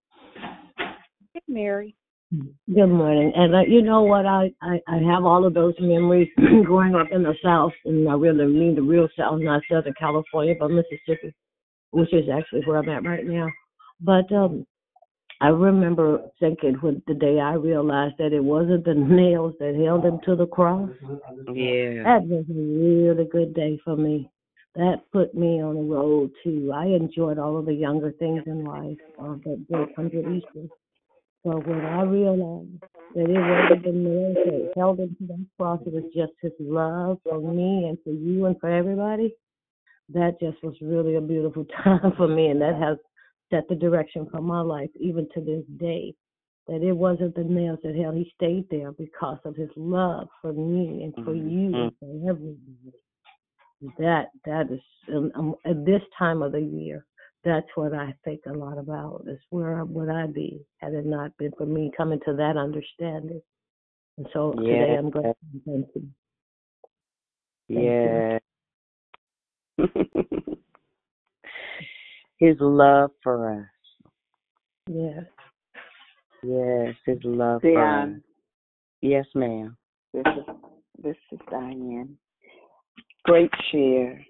[1.32, 1.94] Hey, Mary.
[2.30, 3.32] Good morning.
[3.34, 4.26] And uh, you know what?
[4.26, 6.28] I, I I have all of those memories
[6.64, 10.54] growing up in the South, and I really mean the real South, not Southern California,
[10.58, 11.34] but Mississippi,
[11.90, 13.48] which is actually where I'm at right now.
[14.02, 14.66] But um,
[15.40, 20.04] I remember thinking when the day I realized that it wasn't the nails that held
[20.04, 20.90] him to the cross.
[21.54, 22.02] Yeah.
[22.04, 24.30] That was a really good day for me.
[24.74, 26.72] That put me on the road too.
[26.74, 30.68] I enjoyed all of the younger things in life, uh, but there comes at Easter.
[31.44, 32.82] So when I realized
[33.14, 36.52] that it wasn't the nails that held him to that cross, it was just his
[36.58, 39.34] love for me and for you and for everybody,
[40.12, 42.98] that just was really a beautiful time for me, and that has
[43.50, 46.14] set the direction for my life even to this day.
[46.66, 50.52] That it wasn't the nails that held; he stayed there because of his love for
[50.52, 52.92] me and for you and for everybody.
[53.98, 54.80] That that is
[55.14, 57.06] um, um, at this time of the year.
[57.44, 59.24] That's what I think a lot about.
[59.26, 63.40] Is where would I be had it not been for me coming to that understanding?
[64.16, 65.36] And so today I'm grateful.
[65.64, 66.08] Thank you.
[67.68, 67.78] Thank you.
[67.78, 68.38] Yeah.
[72.38, 73.66] His love for us.
[74.88, 75.24] Yes.
[76.42, 78.10] Yes, his love for us.
[79.00, 79.76] Yes, ma'am.
[80.14, 80.44] this is
[81.02, 82.16] this is Diane.
[83.24, 84.24] Great share.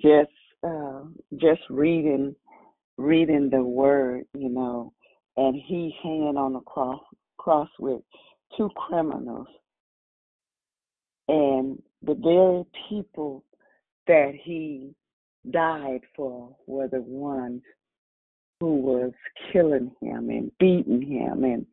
[0.00, 0.30] Just
[0.66, 1.02] uh,
[1.36, 2.34] just reading
[2.98, 4.92] reading the word, you know,
[5.36, 7.00] and he hanging on the cross
[7.38, 8.00] cross with
[8.56, 9.46] two criminals.
[11.28, 13.44] And the very people
[14.06, 14.94] that he
[15.50, 17.62] died for were the ones
[18.60, 19.12] who was
[19.52, 21.66] killing him and beating him and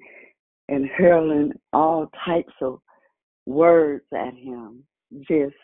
[0.69, 2.79] and hurling all types of
[3.45, 4.83] words at him.
[5.27, 5.55] Just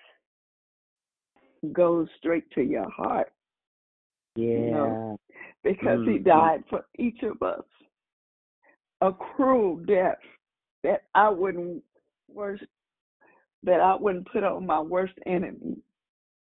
[1.73, 3.31] goes straight to your heart
[4.35, 4.45] Yeah.
[4.45, 5.19] you know
[5.63, 6.23] because he Mhm.
[6.23, 7.65] died for each of us
[9.01, 10.19] a cruel death
[10.83, 11.83] that I wouldn't
[12.27, 12.63] worst
[13.63, 15.81] that I wouldn't put on my worst enemy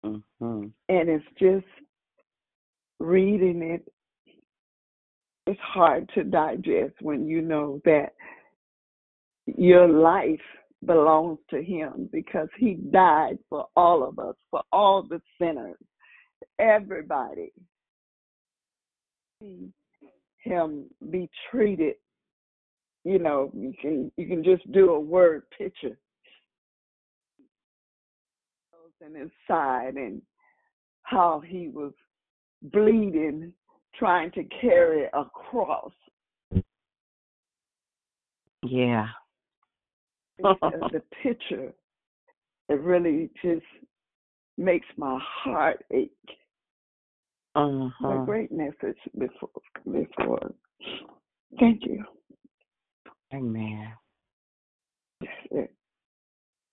[0.04, 0.72] Mhm.
[0.88, 1.66] and it's just
[2.98, 3.92] reading it
[5.46, 8.14] it's hard to digest when you know that
[9.46, 10.40] your life
[10.86, 15.78] belongs to him because he died for all of us for all the sinners.
[16.58, 17.52] Everybody.
[19.40, 19.68] See
[20.42, 21.94] him be treated
[23.04, 25.96] you know you can you can just do a word picture.
[29.04, 30.22] In his side and
[31.02, 31.92] how he was
[32.62, 33.52] bleeding
[33.94, 35.92] trying to carry a cross.
[38.62, 39.08] Yeah.
[40.38, 41.72] It's, uh, the picture
[42.68, 43.64] it really just
[44.56, 46.10] makes my heart ache
[47.56, 48.24] a Uh-huh.
[48.24, 49.50] great message before
[49.90, 50.52] before
[51.58, 52.04] thank you
[53.32, 53.92] Amen.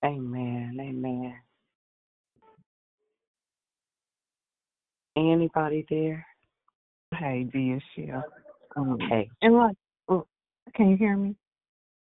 [0.04, 0.78] Amen.
[0.80, 1.36] Amen.
[5.18, 6.26] Anybody there?
[7.18, 8.24] Hey, dear Shell.
[8.76, 9.30] Um, Hey.
[9.42, 9.76] and like,
[10.10, 10.26] oh,
[10.76, 11.36] can you hear me?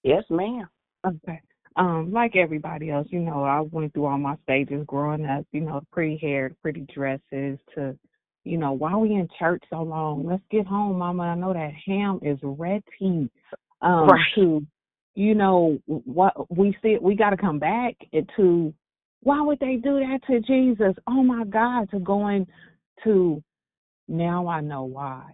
[0.03, 0.69] Yes, ma'am.
[1.08, 1.42] Okay.
[1.76, 5.62] Um, like everybody else, you know, I went through all my stages growing up, you
[5.62, 7.96] know, pretty hair, pretty dresses to,
[8.44, 10.26] you know, why we in church so long?
[10.26, 11.24] Let's get home, mama.
[11.24, 13.30] I know that ham is ready.
[13.82, 14.20] Um, Right.
[14.36, 14.66] to,
[15.14, 17.96] you know, what we see, we got to come back
[18.38, 18.74] to,
[19.22, 20.96] why would they do that to Jesus?
[21.06, 22.48] Oh my God, to going
[23.04, 23.44] to,
[24.08, 25.32] now I know why.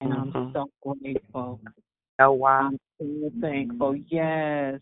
[0.00, 0.16] And Mhm.
[0.16, 1.60] I'm so grateful.
[2.18, 2.70] Oh wow.
[2.72, 3.96] I'm so thankful.
[4.08, 4.80] Yes.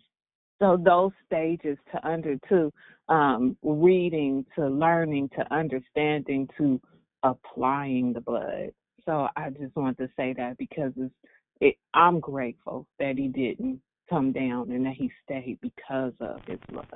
[0.61, 2.73] So those stages to under to
[3.09, 6.81] um reading to learning to understanding to
[7.23, 8.73] applying the blood.
[9.05, 11.15] So I just want to say that because it's
[11.61, 13.81] it I'm grateful that he didn't
[14.11, 16.87] come down and that he stayed because of his love.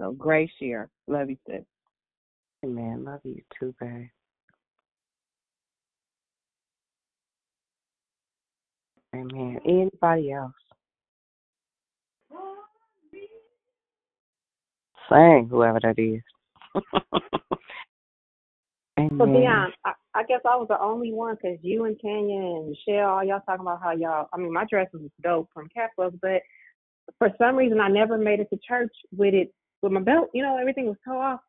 [0.00, 0.88] So great share.
[1.06, 1.62] Love you sis.
[2.64, 3.04] Amen.
[3.04, 4.08] Love you too, babe.
[9.14, 9.58] Amen.
[9.66, 10.52] Anybody else?
[15.10, 16.22] Sing, whoever that is.
[18.98, 19.18] Amen.
[19.18, 22.70] So Dion, I, I guess I was the only one because you and Tanya and
[22.70, 24.28] Michelle, all y'all talking about how y'all.
[24.32, 26.42] I mean, my dress was dope from Catholic, but
[27.18, 29.52] for some reason I never made it to church with it
[29.82, 30.30] with my belt.
[30.32, 31.40] You know, everything was so off.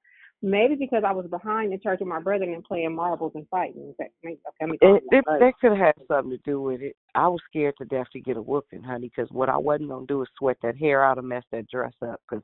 [0.46, 3.96] Maybe because I was behind the church with my brother and playing marbles and fighting.
[3.98, 5.40] Maybe, okay, let me call It, that.
[5.40, 6.98] that could have had something to do with it.
[7.16, 10.06] I was scared to death to get a whooping, honey, because what I wasn't gonna
[10.06, 12.20] do is sweat that hair out and mess that dress up.
[12.30, 12.44] Because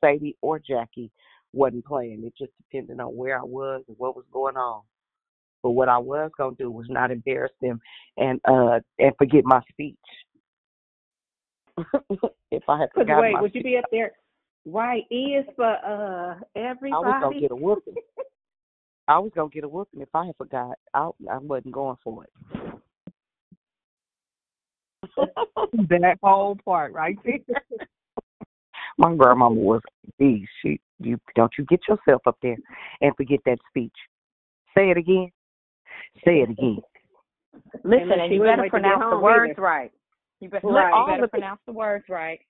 [0.00, 1.12] Sadie or Jackie
[1.52, 2.24] wasn't playing.
[2.24, 4.82] It just depended on where I was and what was going on.
[5.62, 7.80] But what I was gonna do was not embarrass them
[8.16, 9.96] and uh and forget my speech.
[12.50, 14.10] if I had forgotten wait, my would you be up there?
[14.66, 17.94] Right, is for uh I was gonna get a whooping.
[19.08, 20.76] I was gonna get a whooping if I had forgot.
[20.94, 22.30] I I wasn't going for it.
[25.88, 27.38] that whole part right there.
[28.98, 30.50] My grandmama was a beast.
[30.62, 32.56] She you don't you get yourself up there
[33.00, 33.94] and forget that speech.
[34.76, 35.30] Say it again.
[36.24, 36.78] Say it again.
[37.82, 39.62] Listen, And and you wouldn't better to pronounce the words either.
[39.62, 39.92] right.
[40.40, 40.98] You better, Right.
[40.98, 41.30] you better of it.
[41.30, 42.40] pronounce the words right.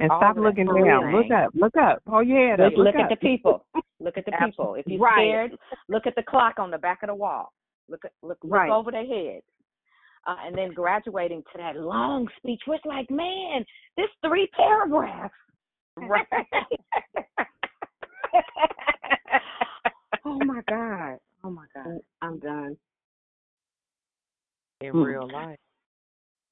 [0.00, 1.00] And All stop looking for real.
[1.00, 1.12] down.
[1.14, 1.50] Look up.
[1.54, 2.02] Look up.
[2.08, 2.70] Hold your head up.
[2.72, 3.00] Just look up.
[3.02, 3.64] at the people.
[4.00, 4.74] Look at the people.
[4.74, 5.14] If you're Right.
[5.14, 5.58] scared,
[5.88, 7.52] look at the clock on the back of the wall.
[7.88, 8.70] Look at look look Right.
[8.70, 9.44] over their heads.
[10.26, 13.64] Uh, and then graduating to that long speech where it's like, man,
[13.96, 15.34] this three paragraphs.
[15.96, 16.26] Right.
[20.24, 21.18] oh my God.
[21.44, 21.98] Oh my God.
[22.20, 22.76] I'm done.
[24.80, 25.04] In Mm.
[25.04, 25.58] real life.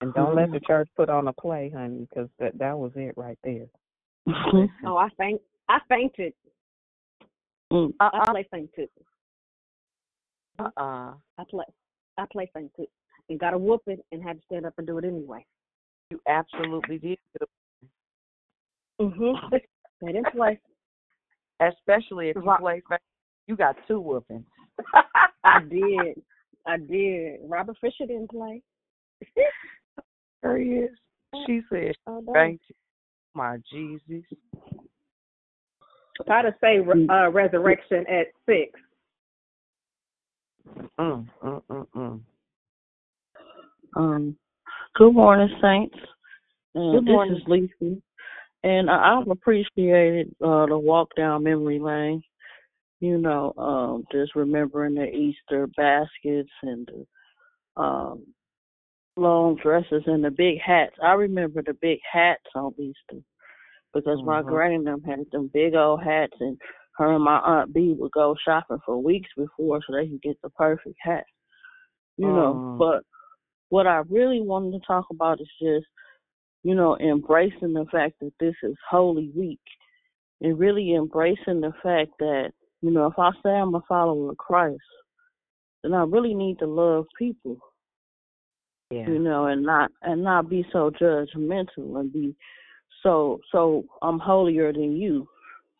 [0.02, 3.14] And don't let the church put on a play, honey, because that that was it
[3.16, 3.66] right there.
[4.84, 5.40] Oh, I faint.
[5.68, 6.32] I fainted.
[7.72, 7.92] Mm.
[8.00, 8.30] I Uh-uh.
[8.32, 8.88] play fainted.
[10.58, 11.12] Uh-uh.
[11.38, 11.64] I play.
[12.18, 12.88] I play fainted
[13.28, 15.46] and got a whooping and had to stand up and do it anyway.
[16.10, 17.18] You absolutely did.
[19.00, 19.50] Mhm.
[19.50, 20.58] They didn't play.
[21.60, 22.98] Especially if you play fa-
[23.46, 24.46] you got two whoopings.
[25.44, 26.20] I did.
[26.66, 27.38] I did.
[27.44, 28.62] Robert Fisher didn't play.
[30.42, 30.90] There he is.
[31.46, 32.24] She said, Oh.
[32.34, 32.74] Thank you,
[33.34, 34.24] my Jesus.
[36.26, 38.78] Try to say uh, resurrection at six.
[40.98, 42.20] Mm, mm, mm, mm.
[43.96, 44.36] Um,
[44.94, 45.96] good morning, Saints.
[46.74, 47.36] Uh, Good this morning.
[47.36, 48.00] is Lisa,
[48.62, 52.22] and I, I've appreciated uh, the walk down memory lane.
[53.00, 58.22] You know, um, just remembering the Easter baskets and the um,
[59.16, 60.96] long dresses and the big hats.
[61.02, 63.22] I remember the big hats on Easter
[63.92, 64.46] because my Mhm.
[64.46, 66.60] granny and them had them big old hats, and
[66.96, 70.40] her and my aunt B would go shopping for weeks before so they could get
[70.42, 71.26] the perfect hat.
[72.16, 72.78] You know, Mm.
[72.78, 73.04] but
[73.70, 75.86] what I really wanted to talk about is just,
[76.62, 79.60] you know, embracing the fact that this is Holy Week
[80.40, 82.52] and really embracing the fact that,
[82.82, 84.82] you know, if I say I'm a follower of Christ,
[85.82, 87.58] then I really need to love people,
[88.92, 89.08] Yeah.
[89.08, 92.36] you know, and not and not be so judgmental and be
[93.02, 95.26] so so I'm holier than you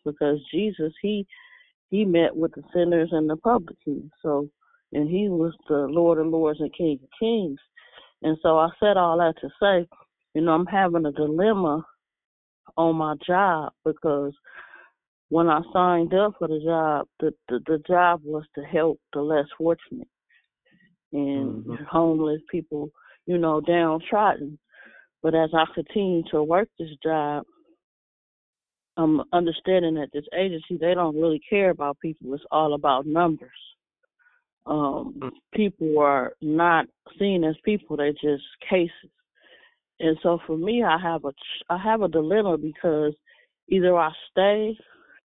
[0.05, 1.27] because Jesus he
[1.91, 4.11] he met with the sinners and the publicans.
[4.23, 4.49] So
[4.93, 7.61] and he was the Lord of Lords and King of Kings.
[8.23, 9.87] And so I said all that to say,
[10.35, 11.85] you know, I'm having a dilemma
[12.77, 14.33] on my job because
[15.29, 19.21] when I signed up for the job, the the, the job was to help the
[19.21, 20.09] less fortunate
[21.13, 21.85] and Mhm.
[21.87, 22.91] homeless people,
[23.27, 24.59] you know, downtrodden.
[25.23, 27.45] But as I continue to work this job,
[28.97, 32.35] I'm understanding that this agency they don't really care about people.
[32.35, 33.51] It's all about numbers.
[34.67, 36.87] Um, people are not
[37.19, 39.11] seen as people; they're just cases.
[40.01, 41.33] And so for me, I have a
[41.71, 43.15] I have a dilemma because
[43.69, 44.77] either I stay,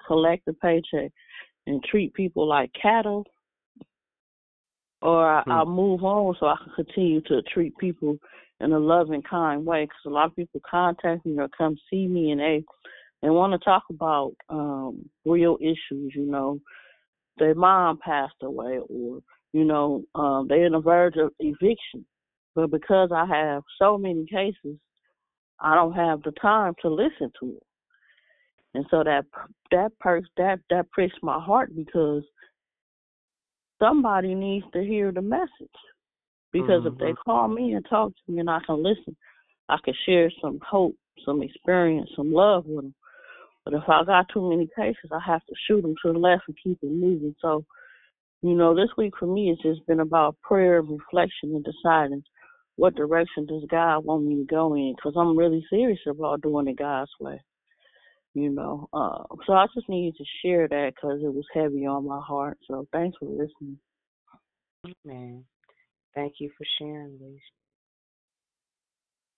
[0.06, 1.12] collect a paycheck,
[1.66, 3.26] and treat people like cattle,
[5.08, 5.52] or I, Hmm.
[5.52, 8.18] I'll move on so I can continue to treat people
[8.60, 9.86] in a loving, kind way.
[9.86, 12.64] Because a lot of people contact me or come see me, and they
[13.22, 16.14] they want to talk about um real issues.
[16.14, 16.60] You know,
[17.38, 19.22] their mom passed away, or
[19.54, 22.06] you know, um they're on the verge of eviction.
[22.54, 24.78] But because I have so many cases,
[25.62, 27.64] I don't have the time to listen to it.
[28.74, 29.24] And so that
[29.72, 32.24] that per that that pricks my heart because
[33.80, 35.78] somebody needs to hear the message.
[36.52, 37.18] Because if they Mhm.
[37.26, 39.16] call me and talk to me and I can listen,
[39.70, 40.96] I can share some hope,
[41.26, 42.96] some experience, some love with them.
[43.66, 46.48] But if I got too many cases, I have to shoot them to the left
[46.48, 47.36] and keep it moving.
[47.42, 47.66] So,
[48.42, 52.24] you know, this week for me it's just been about prayer, reflection, and deciding
[52.78, 54.94] what direction does God want me to go in.
[54.96, 57.42] Because I'm really serious about doing it God's way.
[58.38, 62.08] You know, uh, so I just needed to share that because it was heavy on
[62.08, 62.60] my heart.
[62.68, 63.80] So thanks for listening.
[65.04, 65.44] Man.
[66.14, 67.40] Thank you for sharing, Lisa.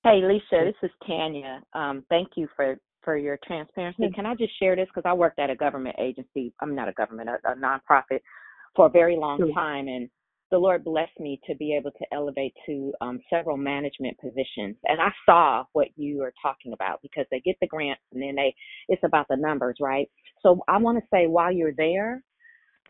[0.03, 1.61] Hey, Lisa, this is Tanya.
[1.71, 4.09] Um, thank you for for your transparency.
[4.13, 6.53] Can I just share this because I worked at a government agency.
[6.61, 8.19] I'm not a government, a, a nonprofit,
[8.76, 9.53] for a very long Sure.
[9.53, 10.09] time, and
[10.51, 14.77] the Lord blessed me to be able to elevate to um, several management positions.
[14.85, 18.35] And I saw what you are talking about because they get the grants and then
[18.35, 18.55] they
[18.89, 20.09] it's about the numbers, right?
[20.41, 22.23] So I want to say while you're there,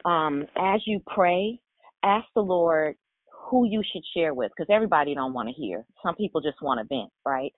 [0.05, 1.59] um, as you pray,
[2.03, 2.95] ask the Lord
[3.49, 5.85] who you should share with because everybody don't want to hear.
[6.03, 7.53] Some people just want to vent, right?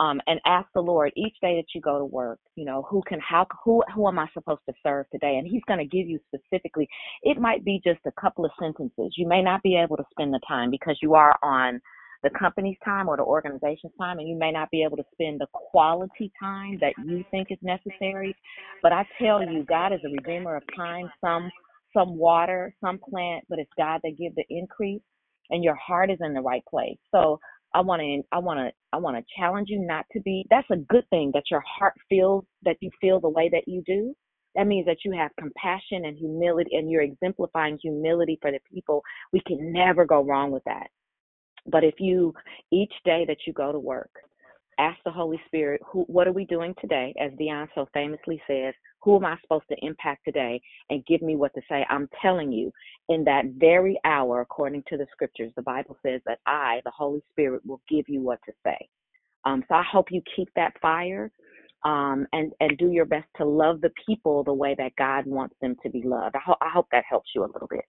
[0.00, 3.02] Um, and ask the Lord each day that you go to work, you know, who
[3.06, 5.36] can how who who am I supposed to serve today?
[5.36, 6.88] And He's going to give you specifically.
[7.22, 9.12] It might be just a couple of sentences.
[9.18, 11.80] You may not be able to spend the time because you are on
[12.22, 15.40] the company's time or the organization's time, and you may not be able to spend
[15.40, 18.34] the quality time that you think is necessary.
[18.82, 21.10] But I tell you, God is a redeemer of time.
[21.20, 21.50] Some
[21.92, 25.02] some water, some plant, but it's God that gives the increase,
[25.50, 26.98] and your heart is in the right place.
[27.12, 27.40] So
[27.74, 30.46] I want to I want to I want to challenge you not to be.
[30.50, 33.82] That's a good thing that your heart feels that you feel the way that you
[33.86, 34.14] do.
[34.56, 39.02] That means that you have compassion and humility, and you're exemplifying humility for the people.
[39.32, 40.88] We can never go wrong with that.
[41.66, 42.34] But if you,
[42.72, 44.10] each day that you go to work,
[44.80, 47.14] ask the Holy Spirit, who, what are we doing today?
[47.20, 50.60] As Dion so famously says, who am I supposed to impact today?
[50.88, 51.84] And give me what to say.
[51.88, 52.72] I'm telling you,
[53.08, 57.22] in that very hour, according to the scriptures, the Bible says that I, the Holy
[57.30, 58.88] Spirit, will give you what to say.
[59.44, 61.30] Um, so I hope you keep that fire
[61.84, 65.54] um, and, and do your best to love the people the way that God wants
[65.60, 66.36] them to be loved.
[66.36, 67.84] I, ho- I hope that helps you a little bit.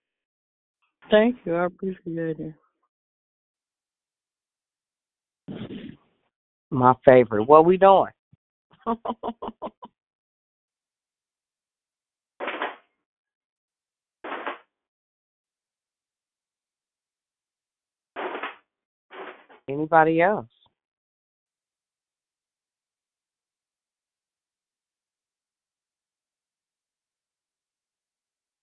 [1.10, 1.56] Thank you.
[1.56, 2.54] I appreciate it.
[6.72, 7.44] My favorite.
[7.44, 8.12] What we doing?
[19.70, 20.48] Anybody else?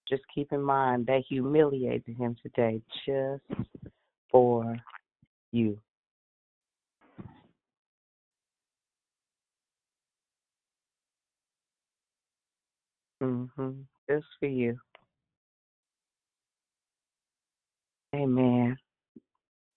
[0.09, 3.43] Just keep in mind they humiliated him today just
[4.30, 4.76] for
[5.52, 5.78] you.
[13.23, 13.85] Mhm.
[14.09, 14.78] Just for you.
[18.15, 18.77] Amen.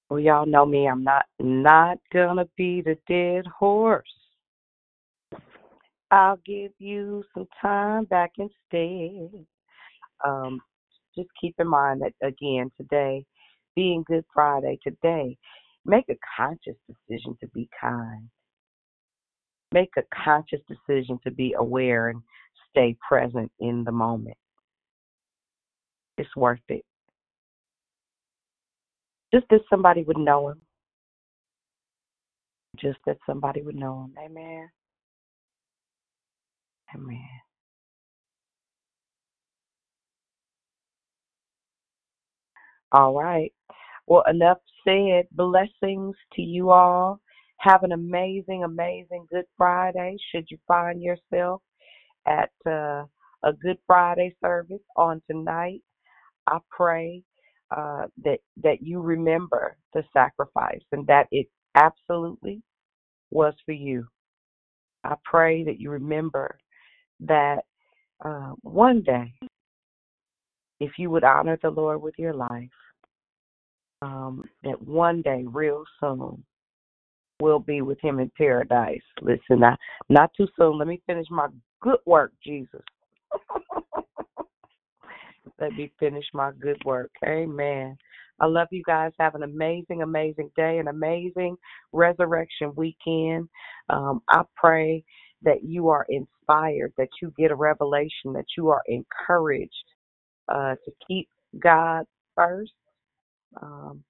[0.09, 0.87] Well, y'all know me.
[0.87, 4.13] I'm not not gonna be the dead horse.
[6.11, 9.45] I'll give you some time back instead.
[10.25, 10.61] Um,
[11.17, 13.25] just keep in mind that again today,
[13.75, 15.37] being Good Friday today,
[15.85, 18.29] make a conscious decision to be kind.
[19.73, 22.21] Make a conscious decision to be aware and
[22.69, 24.37] stay present in the moment.
[26.17, 26.83] It's worth it.
[29.33, 30.61] Just that somebody would know him.
[32.77, 34.13] Just that somebody would know him.
[34.23, 34.69] Amen.
[36.93, 37.29] Amen.
[42.91, 43.53] All right.
[44.07, 45.27] Well, enough said.
[45.31, 47.21] Blessings to you all.
[47.61, 50.17] Have an amazing, amazing Good Friday.
[50.31, 51.61] Should you find yourself
[52.25, 53.05] at uh,
[53.43, 55.81] a Good Friday service on tonight,
[56.47, 57.21] I pray
[57.75, 62.63] uh, that that you remember the sacrifice and that it absolutely
[63.29, 64.07] was for you.
[65.03, 66.57] I pray that you remember
[67.19, 67.59] that
[68.25, 69.33] uh, one day,
[70.79, 72.69] if you would honor the Lord with your life,
[74.01, 76.43] um, that one day, real soon,
[77.41, 79.01] we'll be with Him in paradise.
[79.21, 80.77] Listen, not not too soon.
[80.77, 81.47] Let me finish my
[81.81, 82.81] good work, Jesus.
[85.59, 87.11] Let me finish my good work.
[87.25, 87.97] Amen.
[88.39, 89.11] I love you guys.
[89.19, 91.55] Have an amazing, amazing day, an amazing
[91.91, 93.47] resurrection weekend.
[93.89, 95.03] Um, I pray
[95.43, 99.71] that you are inspired, that you get a revelation, that you are encouraged
[100.49, 101.27] uh, to keep
[101.59, 102.05] God
[102.35, 102.71] first
[103.61, 104.03] um,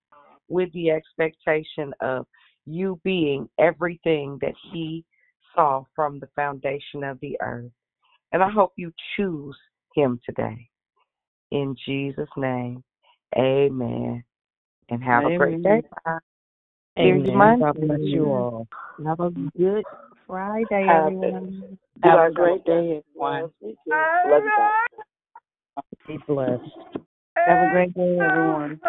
[0.47, 2.25] with the expectation of
[2.65, 5.03] you being everything that He
[5.55, 7.71] saw from the foundation of the earth.
[8.31, 9.57] And I hope you choose
[9.95, 10.69] Him today.
[11.51, 12.83] In Jesus' name,
[13.37, 14.23] amen.
[14.89, 15.83] And have a great day.
[16.09, 16.23] Amen.
[16.97, 17.59] See you Amen.
[17.59, 18.67] God bless you all.
[19.05, 19.85] Have a good
[20.27, 21.77] Friday, Have everyone.
[22.03, 23.51] Have a great day, everyone.
[24.27, 24.69] Love you.
[26.07, 26.61] Be blessed.
[27.35, 28.79] Have a great day, everyone.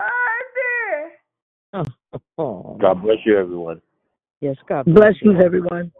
[1.74, 1.84] Oh,
[2.38, 3.80] oh, God bless you, everyone.
[4.40, 5.44] yes, God bless Blessings, you.
[5.44, 5.92] everyone.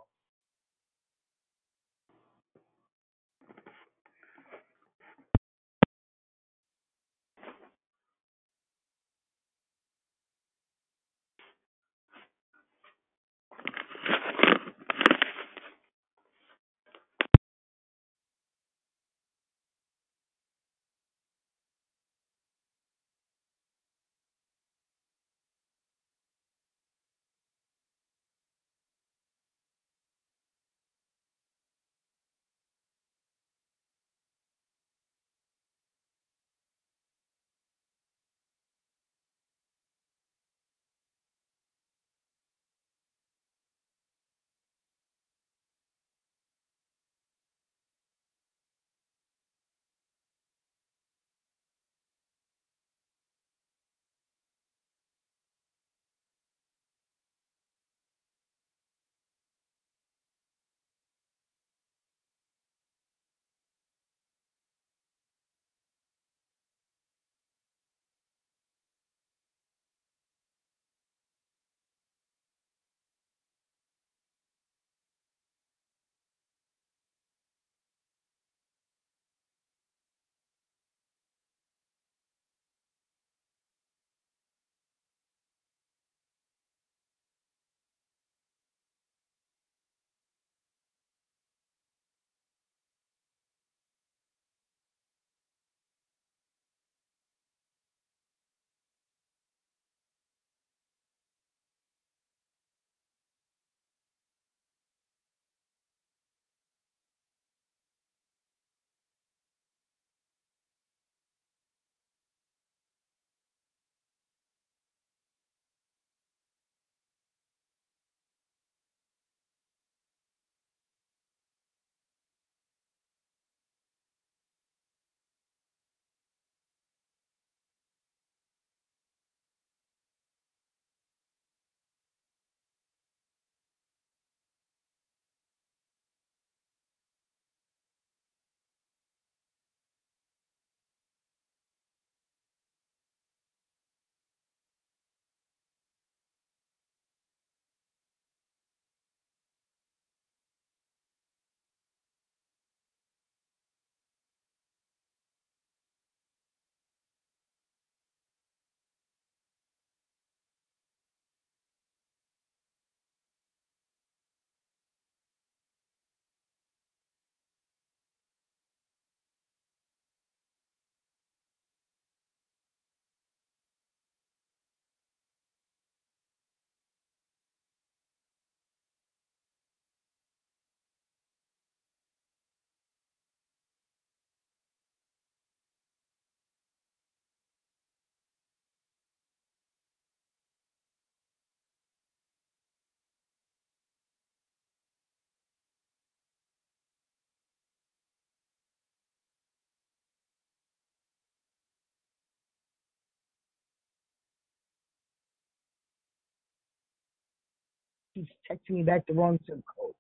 [208.15, 209.95] Keeps texting me back the wrong zip code.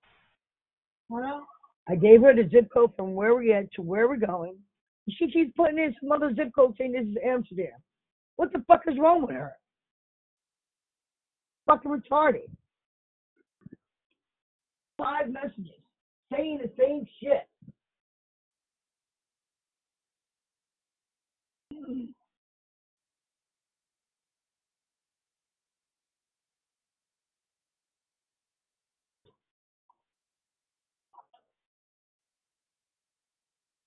[1.08, 1.46] Well,
[1.88, 4.56] I gave her the zip code from where we at to where we're going.
[5.08, 7.72] She keeps putting in some other zip code saying this is Amsterdam.
[8.36, 9.52] What the fuck is wrong with her?
[11.66, 12.50] Fucking retarded.
[14.96, 15.82] Five messages
[16.32, 17.48] saying the same shit.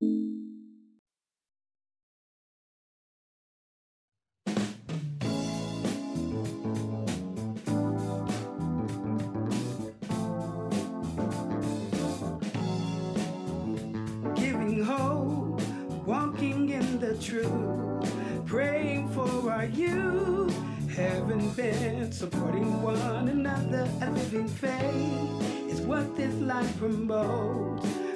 [0.00, 0.50] giving
[14.84, 15.62] hope,
[16.04, 18.12] walking in the truth,
[18.44, 20.54] praying for our youth,
[20.94, 23.88] having been supporting one another.
[24.02, 28.05] A living faith is what this life promotes.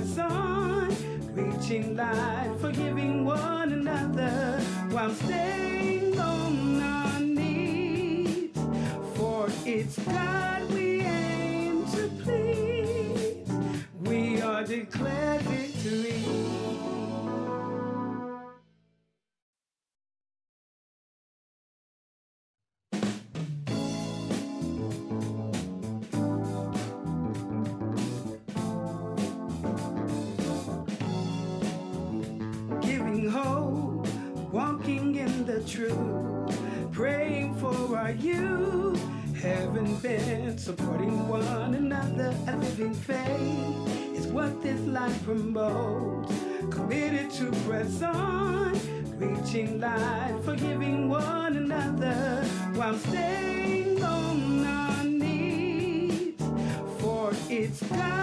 [0.00, 0.88] press on,
[1.34, 4.60] reaching life, forgiving one another
[4.90, 8.50] while staying on our knees.
[9.14, 10.49] For it's God
[49.52, 52.44] reaching life, forgiving one another
[52.74, 56.34] while staying on our knees.
[57.00, 58.19] For it's God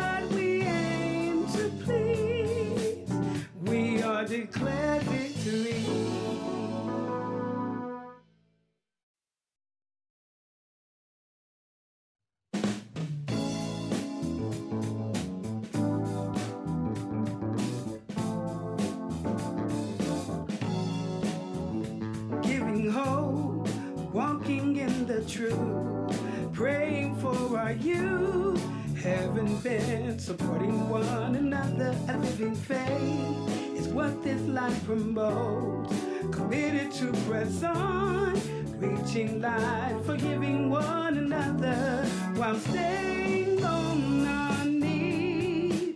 [37.63, 38.33] on,
[38.79, 42.05] reaching life, forgiving one another
[42.35, 45.95] while staying on our knees.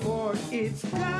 [0.00, 1.17] For it's God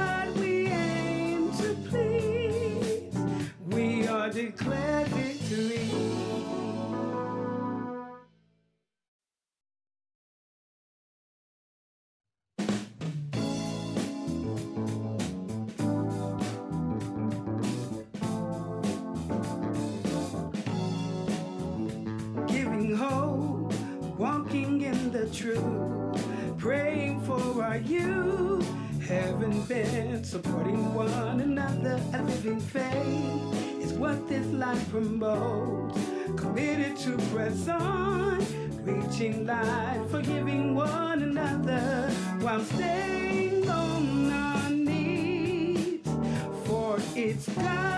[37.49, 38.47] press
[38.83, 42.11] reaching life, forgiving one another
[42.41, 46.01] while staying on our knees.
[46.65, 47.98] For it's God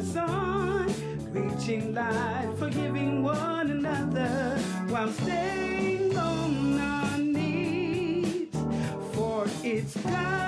[0.00, 0.86] press on,
[1.32, 4.58] reaching life, forgiving one another
[4.88, 8.48] while staying on our knees.
[9.12, 10.39] For it's God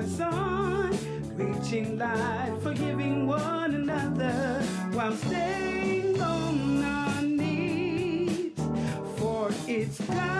[0.00, 0.90] press on,
[1.36, 4.62] reaching light, forgiving one another
[4.92, 8.52] while staying on our knees.
[9.16, 10.39] For it's God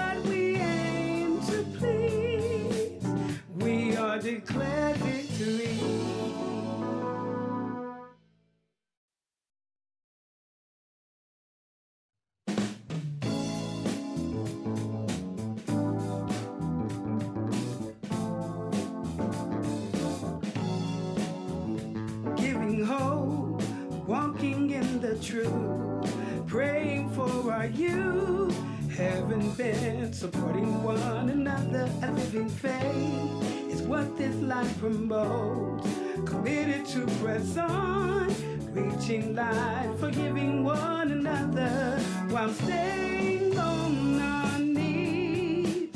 [37.41, 38.27] press on,
[38.73, 41.99] reaching light, forgiving one another
[42.29, 45.89] while staying on our knees.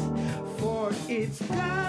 [0.57, 1.84] For it's God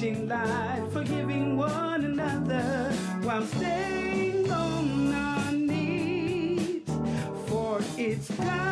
[0.00, 2.90] reaching light, forgiving one another
[3.22, 6.82] while staying on our knees.
[7.46, 8.69] For it's God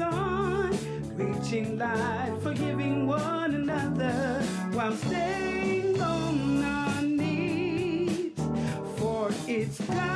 [0.00, 0.70] on,
[1.16, 4.42] reaching light, forgiving one another
[4.72, 8.32] while staying on our knees.
[8.96, 10.15] For it's God.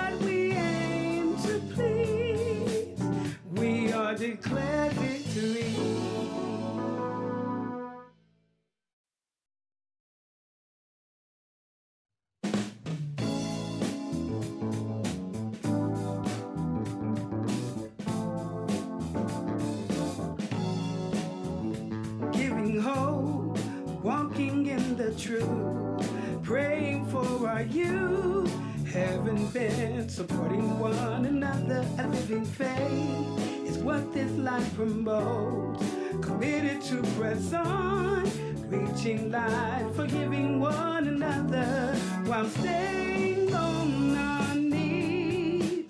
[39.01, 41.95] touching light, forgiving one another
[42.25, 45.85] while staying on our knees.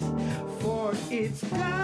[0.62, 1.81] For it's time.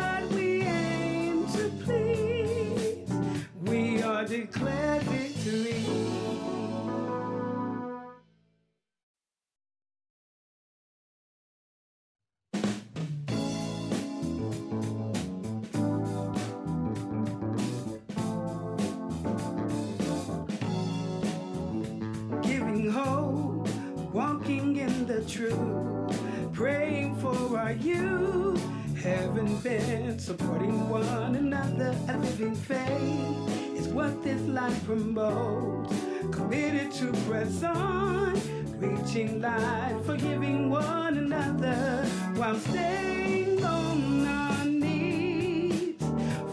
[39.08, 42.06] catching light, forgiving one another
[42.36, 45.96] while staying on our knees.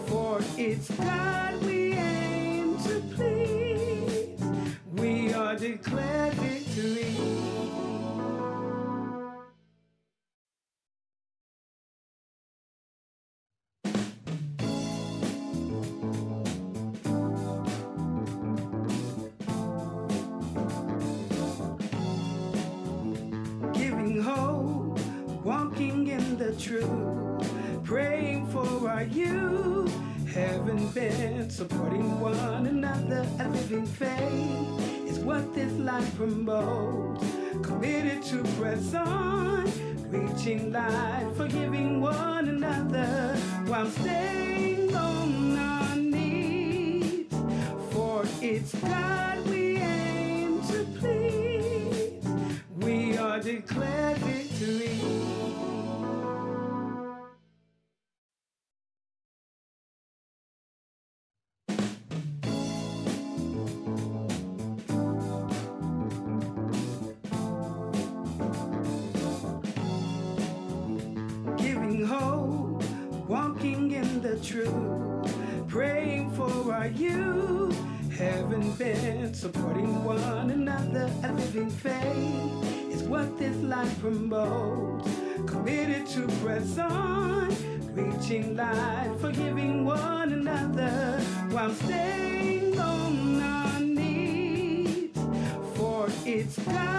[0.07, 1.24] For it's God.
[40.45, 43.35] reaching light, forgiving one another
[43.67, 47.27] while staying on our knees.
[47.91, 49.24] For it's God.
[88.25, 91.21] touching light, forgiving one another
[91.51, 95.11] while staying on our knees.
[95.75, 96.94] For it's.